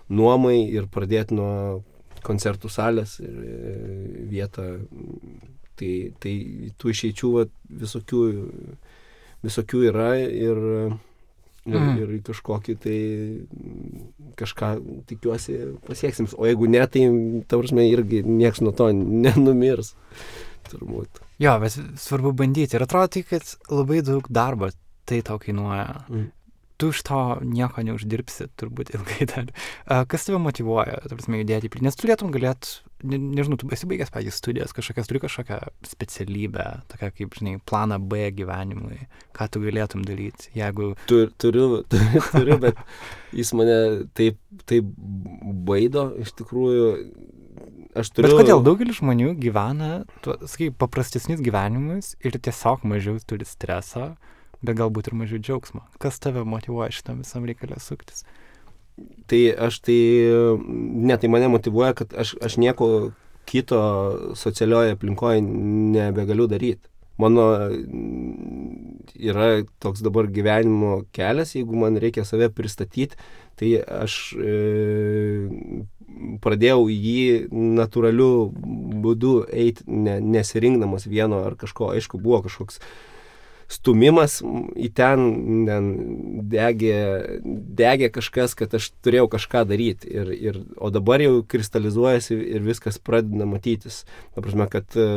nuomai 0.10 0.70
ir 0.72 0.88
pradėti 0.88 1.36
nuo 1.36 1.84
koncertų 2.26 2.72
salės 2.72 3.20
ir 3.20 3.36
e, 3.44 3.56
vietą. 4.32 4.70
Tai, 5.76 5.92
tai 6.24 6.32
tų 6.80 6.94
išeičių 6.94 7.30
va, 7.34 7.42
visokių, 7.84 8.20
visokių 9.44 9.82
yra 9.90 10.14
ir 10.24 10.62
ir, 11.66 11.78
mm. 11.80 11.98
ir 12.02 12.24
kažkokį 12.26 12.76
tai 12.84 13.00
kažką 14.40 14.72
tikiuosi 15.10 15.58
pasieksim. 15.88 16.30
O 16.38 16.48
jeigu 16.48 16.70
ne, 16.72 16.84
tai 16.92 17.06
tavrasme 17.50 17.88
irgi 17.90 18.22
nieks 18.28 18.62
nuo 18.64 18.74
to 18.76 18.92
nenumirs. 18.96 19.96
Turbūt. 20.70 21.22
Jo, 21.42 21.58
bet 21.62 21.76
svarbu 22.02 22.34
bandyti. 22.38 22.78
Ir 22.78 22.86
atrodo, 22.86 23.12
tai, 23.14 23.26
kad 23.28 23.52
labai 23.70 24.02
daug 24.06 24.26
darbo 24.34 24.72
tai 25.06 25.22
tau 25.26 25.38
kainuoja. 25.42 26.06
Mm. 26.10 26.32
tu 26.78 26.90
iš 26.92 27.06
to 27.08 27.20
nieko 27.48 27.86
neuždirbsi, 27.88 28.50
turbūt 28.60 28.90
ilgai 28.98 29.28
dar. 29.32 29.52
Kas 30.12 30.28
tave 30.28 30.42
motivuoja, 30.44 30.98
tarsi, 31.08 31.32
judėti 31.40 31.70
į 31.70 31.72
priekį? 31.72 31.86
Nes 31.88 31.96
turėtum 31.96 32.34
galėt, 32.36 32.72
ne, 33.04 33.18
nežinau, 33.20 33.58
tu 33.60 33.68
esi 33.76 33.88
baigęs, 33.90 34.12
pavyzdžiui, 34.14 34.36
studijas, 34.36 34.74
kažkokias 34.76 35.10
turi 35.10 35.22
kažkokią 35.24 35.60
specialybę, 35.90 36.66
tokią 36.92 37.12
kaip, 37.18 37.38
žinai, 37.40 37.56
planą 37.68 38.00
B 38.00 38.30
gyvenimui, 38.36 39.08
ką 39.36 39.50
tu 39.52 39.62
galėtum 39.64 40.06
daryti, 40.08 40.52
jeigu... 40.58 40.94
Tur, 41.10 41.32
turiu, 41.42 41.84
turiu, 41.92 42.24
turiu, 42.32 42.60
bet 42.64 42.80
jis 43.36 43.54
mane 43.58 43.80
taip, 44.18 44.40
taip 44.70 44.88
baido, 45.68 46.08
iš 46.24 46.32
tikrųjų, 46.40 46.88
aš 48.00 48.14
turiu. 48.16 48.32
Bet 48.32 48.46
kodėl 48.46 48.64
daugelis 48.66 49.02
žmonių 49.02 49.36
gyvena, 49.42 49.92
sakai, 50.24 50.72
paprastesnis 50.72 51.44
gyvenimus 51.44 52.16
ir 52.24 52.40
tiesiog 52.40 52.88
mažiau 52.88 53.20
turi 53.28 53.48
streso, 53.50 54.14
bet 54.66 54.80
galbūt 54.80 55.12
ir 55.12 55.20
mažiau 55.20 55.42
džiaugsmo. 55.44 55.86
Kas 56.02 56.18
tave 56.24 56.46
motivuoja 56.48 56.94
šitam 56.96 57.22
visam 57.26 57.46
reikalė 57.48 57.78
suktis? 57.84 58.24
Tai 59.28 59.42
aš 59.68 59.82
tai, 59.84 60.00
ne, 60.70 61.16
tai 61.20 61.30
mane 61.32 61.50
motivuoja, 61.52 61.94
kad 61.98 62.14
aš, 62.16 62.36
aš 62.46 62.58
nieko 62.62 62.90
kito 63.46 63.80
socialioje 64.40 64.96
aplinkoje 64.96 65.42
nebegaliu 65.42 66.48
daryti. 66.48 66.88
Mano 67.18 67.44
yra 69.16 69.64
toks 69.80 70.04
dabar 70.04 70.28
gyvenimo 70.28 71.06
kelias, 71.16 71.54
jeigu 71.56 71.78
man 71.80 71.96
reikia 72.02 72.26
save 72.28 72.50
pristatyti, 72.52 73.16
tai 73.56 73.70
aš 73.80 74.18
e, 74.36 74.56
pradėjau 76.44 76.90
jį 76.92 77.48
natūraliu 77.52 78.30
būdu 79.06 79.36
eiti, 79.48 79.86
ne, 79.88 80.18
nesirinkdamas 80.20 81.08
vieno 81.08 81.46
ar 81.48 81.56
kažko, 81.60 81.94
aišku, 81.96 82.20
buvo 82.20 82.42
kažkoks 82.50 82.82
stumimas 83.72 84.40
į 84.78 84.90
ten, 84.96 85.26
ten 85.68 85.90
degė, 86.52 86.98
degė 87.46 88.10
kažkas, 88.14 88.56
kad 88.58 88.74
aš 88.78 88.92
turėjau 89.06 89.28
kažką 89.36 89.66
daryti. 89.70 90.10
Ir, 90.14 90.32
ir, 90.34 90.60
o 90.78 90.92
dabar 90.94 91.24
jau 91.24 91.40
kristalizuojasi 91.50 92.38
ir 92.56 92.66
viskas 92.66 93.00
pradeda 93.02 93.48
matytis. 93.50 94.04
Ta 94.36 94.44
prasme, 94.46 94.68
kad 94.72 94.98
e, 95.00 95.08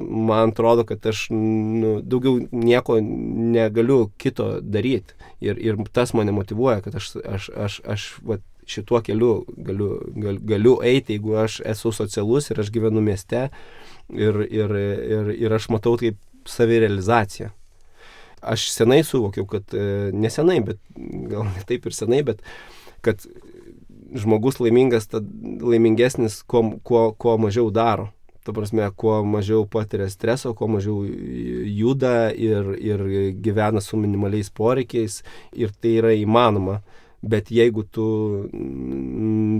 man 0.00 0.52
atrodo, 0.52 0.86
kad 0.88 1.04
aš 1.10 1.26
nu, 1.34 1.98
daugiau 2.02 2.42
nieko 2.52 2.98
negaliu 3.00 4.08
kito 4.20 4.58
daryti. 4.60 5.16
Ir, 5.44 5.60
ir 5.60 5.80
tas 5.92 6.14
mane 6.16 6.34
motivuoja, 6.34 6.82
kad 6.84 7.00
aš, 7.00 7.14
aš, 7.24 7.48
aš, 7.56 7.80
aš 7.96 8.10
va, 8.24 8.40
šituo 8.66 9.00
keliu 9.04 9.44
galiu, 9.56 9.98
gal, 10.16 10.38
galiu 10.40 10.78
eiti, 10.84 11.18
jeigu 11.18 11.36
aš 11.42 11.58
esu 11.74 11.92
socialus 11.92 12.48
ir 12.50 12.62
aš 12.62 12.70
gyvenu 12.72 13.02
mieste 13.04 13.50
ir, 14.08 14.40
ir, 14.48 14.72
ir, 14.72 15.34
ir 15.36 15.56
aš 15.58 15.68
matau 15.72 15.98
kaip 16.00 16.16
savirealizaciją 16.48 17.52
aš 18.44 18.68
senai 18.74 19.02
suvokiau, 19.06 19.46
kad 19.48 19.74
e, 19.74 20.10
nesenai, 20.12 20.60
bet 20.64 20.80
gal 21.30 21.46
ne 21.48 21.64
taip 21.68 21.86
ir 21.88 21.96
senai, 21.96 22.22
bet 22.26 22.42
kad 23.04 23.24
žmogus 24.14 24.60
laimingas, 24.62 25.08
tad 25.10 25.26
laimingesnis, 25.62 26.42
kuo, 26.46 26.78
kuo, 26.82 27.08
kuo 27.18 27.38
mažiau 27.38 27.70
daro. 27.74 28.10
Ta 28.44 28.52
prasme, 28.52 28.84
kuo 28.96 29.22
mažiau 29.24 29.64
patiria 29.70 30.10
streso, 30.12 30.52
kuo 30.54 30.68
mažiau 30.68 31.00
juda 31.64 32.28
ir, 32.30 32.74
ir 32.76 33.04
gyvena 33.40 33.80
su 33.80 33.96
minimaliais 33.96 34.52
poreikiais 34.52 35.22
ir 35.56 35.72
tai 35.72 35.96
yra 36.02 36.12
įmanoma. 36.18 36.82
Bet 37.24 37.48
jeigu 37.48 37.86
tu 37.88 38.06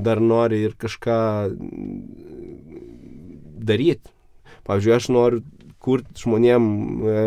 dar 0.05 0.21
nori 0.21 0.61
ir 0.67 0.75
kažką 0.77 1.17
daryti, 3.65 4.13
pavyzdžiui, 4.69 4.97
aš 4.99 5.09
noriu 5.17 5.41
kurti 5.85 6.25
žmonėm 6.25 6.67
e, 7.13 7.23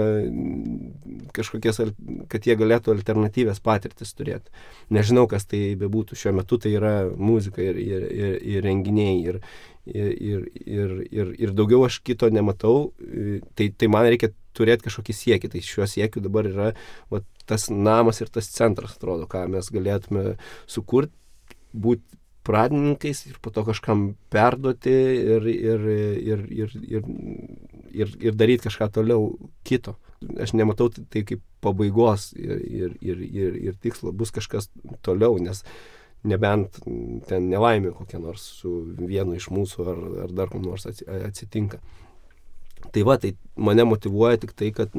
kažkokias, 1.36 1.82
kad 2.32 2.48
jie 2.48 2.56
galėtų 2.58 2.96
alternatyvės 2.96 3.62
patirtis 3.64 4.16
turėti. 4.18 4.50
Nežinau, 4.94 5.28
kas 5.30 5.46
tai 5.50 5.76
bebūtų. 5.80 6.18
Šiuo 6.18 6.34
metu 6.40 6.60
tai 6.62 6.74
yra 6.78 6.96
muzika 7.14 7.62
ir, 7.62 7.78
ir, 7.82 8.08
ir, 8.08 8.36
ir 8.56 8.66
renginiai. 8.66 9.20
Ir, 9.30 9.40
ir, 9.88 10.48
ir, 10.66 10.98
ir, 11.12 11.34
ir 11.38 11.56
daugiau 11.58 11.86
aš 11.88 12.02
kito 12.06 12.32
nematau. 12.34 12.92
Tai, 13.58 13.70
tai 13.70 13.92
man 13.94 14.10
reikia 14.10 14.34
turėti 14.58 14.88
kažkokį 14.88 15.18
siekį. 15.22 15.54
Tai 15.54 15.66
šiuo 15.70 15.90
siekiu 15.90 16.24
dabar 16.26 16.50
yra 16.50 16.72
va, 17.14 17.22
tas 17.48 17.70
namas 17.72 18.24
ir 18.24 18.34
tas 18.34 18.50
centras, 18.52 18.98
atrodo, 18.98 19.30
ką 19.30 19.46
mes 19.54 19.70
galėtume 19.74 20.36
sukurti, 20.66 21.14
būti 21.78 22.18
pradininkais 22.48 23.26
ir 23.28 23.40
po 23.44 23.52
to 23.52 23.66
kažkam 23.68 24.10
perduoti 24.34 24.94
ir, 25.36 25.48
ir, 25.52 25.86
ir, 26.32 26.44
ir, 26.62 26.76
ir, 26.88 27.10
ir, 27.92 28.16
ir 28.30 28.40
daryti 28.40 28.70
kažką 28.70 28.90
toliau 29.00 29.34
kito. 29.68 29.98
Aš 30.42 30.56
nematau 30.58 30.90
tai 30.90 31.22
kaip 31.28 31.44
pabaigos 31.62 32.32
ir, 32.34 32.64
ir, 32.64 32.98
ir, 33.04 33.22
ir, 33.28 33.62
ir 33.70 33.78
tikslo 33.84 34.14
bus 34.16 34.32
kažkas 34.34 34.72
toliau, 35.06 35.38
nes 35.44 35.64
nebent 36.28 36.80
ten 37.30 37.50
nelaimė 37.52 37.94
kokia 37.96 38.20
nors 38.22 38.46
su 38.62 38.72
vienu 38.98 39.36
iš 39.38 39.50
mūsų 39.54 39.88
ar, 39.92 40.04
ar 40.26 40.36
dar 40.40 40.52
kam 40.52 40.66
nors 40.66 40.88
atsitinka. 40.88 41.82
Tai 42.94 43.04
va, 43.06 43.18
tai 43.22 43.34
mane 43.60 43.86
motivuoja 43.88 44.40
tik 44.42 44.56
tai, 44.58 44.72
kad 44.76 44.94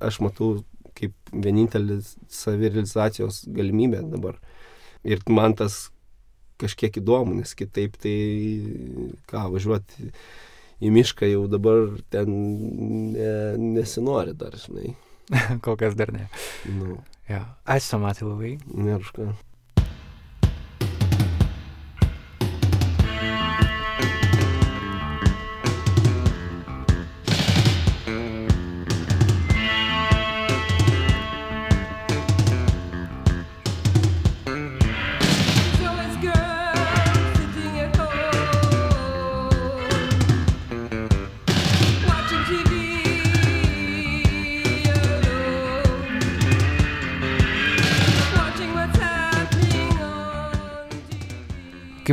aš 0.00 0.20
matau 0.24 0.56
kaip 0.96 1.12
vienintelis 1.32 2.14
savirealizacijos 2.32 3.44
galimybė 3.52 4.02
dabar. 4.10 4.38
Ir 5.06 5.20
man 5.30 5.54
tas 5.58 5.90
kažkiek 6.60 7.00
įdomu, 7.00 7.36
nes 7.38 7.54
kitaip 7.58 7.98
tai 8.02 8.16
ką, 9.30 9.46
važiuoti 9.54 10.10
į 10.84 10.92
mišką 10.92 11.28
jau 11.30 11.46
dabar 11.50 11.88
ten 12.12 12.30
ne, 13.14 13.32
nesinori 13.60 14.36
dar, 14.36 14.56
žinai. 14.60 14.94
Kol 15.64 15.78
kas 15.80 15.96
dar 15.98 16.12
ne. 16.14 16.28
Nu. 16.70 17.00
Ja. 17.30 17.42
Ačiū, 17.66 17.98
Matai, 18.02 18.28
labai. 18.28 18.52
Ne, 18.70 18.98
už 19.00 19.12
ką. 19.16 19.32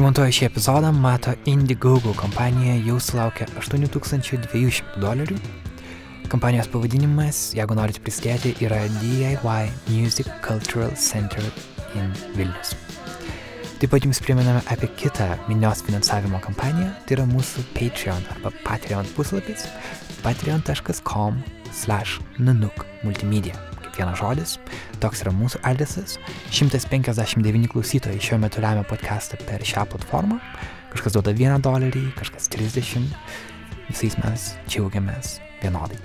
Kai 0.04 0.10
montuoja 0.10 0.34
šį 0.36 0.48
epizodą, 0.50 0.90
mato 0.92 1.32
Indiegogo 1.48 2.12
kompanija 2.20 2.74
jau 2.84 2.98
sulaukė 3.00 3.46
8200 3.56 4.98
dolerių. 5.00 5.38
Kampanijos 6.28 6.68
pavadinimas, 6.74 7.38
jeigu 7.56 7.78
norite 7.80 8.02
prisidėti, 8.04 8.52
yra 8.68 8.82
DIY 8.98 9.70
Music 9.94 10.28
Cultural 10.44 10.92
Center 11.00 11.48
in 11.96 12.12
Vilnius. 12.36 12.74
Taip 13.80 13.94
pat 13.96 14.04
jums 14.04 14.20
priminame 14.20 14.60
apie 14.76 14.92
kitą 15.00 15.38
minios 15.48 15.86
finansavimo 15.88 16.44
kampaniją, 16.44 16.90
tai 17.08 17.22
yra 17.22 17.30
mūsų 17.32 17.64
Patreon 17.72 18.28
arba 18.36 18.52
Patreon 18.68 19.08
puslapis 19.16 19.70
patreon.com 20.26 21.40
slash 21.72 22.20
nanuk 22.44 22.84
multimedia 23.08 23.56
vienas 23.98 24.20
žodis. 24.22 24.56
Toks 25.04 25.24
yra 25.26 25.34
mūsų 25.36 25.62
adresas. 25.68 26.18
159 26.52 27.70
klausytojai 27.74 28.22
šiuo 28.22 28.40
metu 28.44 28.64
lemia 28.64 28.86
podcastą 28.88 29.40
per 29.48 29.66
šią 29.66 29.86
platformą. 29.94 30.40
Kažkas 30.94 31.18
duoda 31.18 31.34
1 31.34 31.64
dolerį, 31.66 32.06
kažkas 32.20 32.50
30. 32.54 33.10
Visais 33.90 34.18
mes 34.22 34.54
džiaugiamės 34.70 35.38
vienodai. 35.64 36.00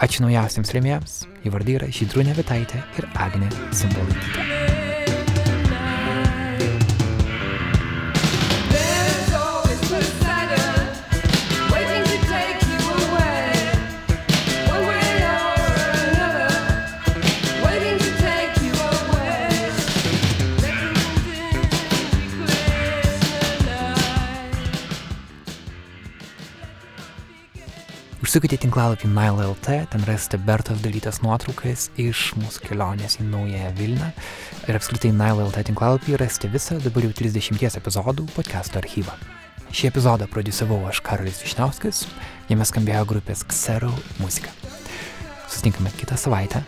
Ačiū 0.00 0.24
naujausiems 0.24 0.72
remėjams. 0.76 1.18
Įvardai 1.48 1.76
yra 1.80 1.90
Žydrūnė 1.92 2.36
Vitaitė 2.38 2.80
ir 3.00 3.10
Agnė 3.20 3.52
Simbolaitytė. 3.76 4.59
Užsukite 28.30 28.60
tinklalapį 28.62 29.08
Nile.lt, 29.10 29.72
ten 29.90 30.04
rasite 30.06 30.38
Bertos 30.38 30.78
darytas 30.84 31.16
nuotraukas 31.18 31.88
iš 31.98 32.28
mūsų 32.38 32.62
kelionės 32.62 33.16
į 33.18 33.24
Naująją 33.26 33.72
Vilną. 33.74 34.12
Ir 34.70 34.76
apskritai 34.78 35.10
Nile.lt 35.10 35.64
tinklalapį 35.66 36.14
rasite 36.22 36.46
visą 36.52 36.76
dabar 36.78 37.08
jau 37.08 37.10
30 37.18 37.74
epizodų 37.80 38.28
podcast'o 38.36 38.78
archyvą. 38.78 39.16
Šį 39.74 39.90
epizodą 39.90 40.28
produsavau 40.30 40.78
aš 40.86 41.00
Karolis 41.08 41.42
Višniauskas, 41.42 42.04
jame 42.46 42.68
skambėjo 42.70 43.02
grupės 43.16 43.42
Xero 43.50 43.90
muzika. 44.22 44.54
Susitinkame 45.48 45.90
kitą 45.98 46.14
savaitę. 46.14 46.62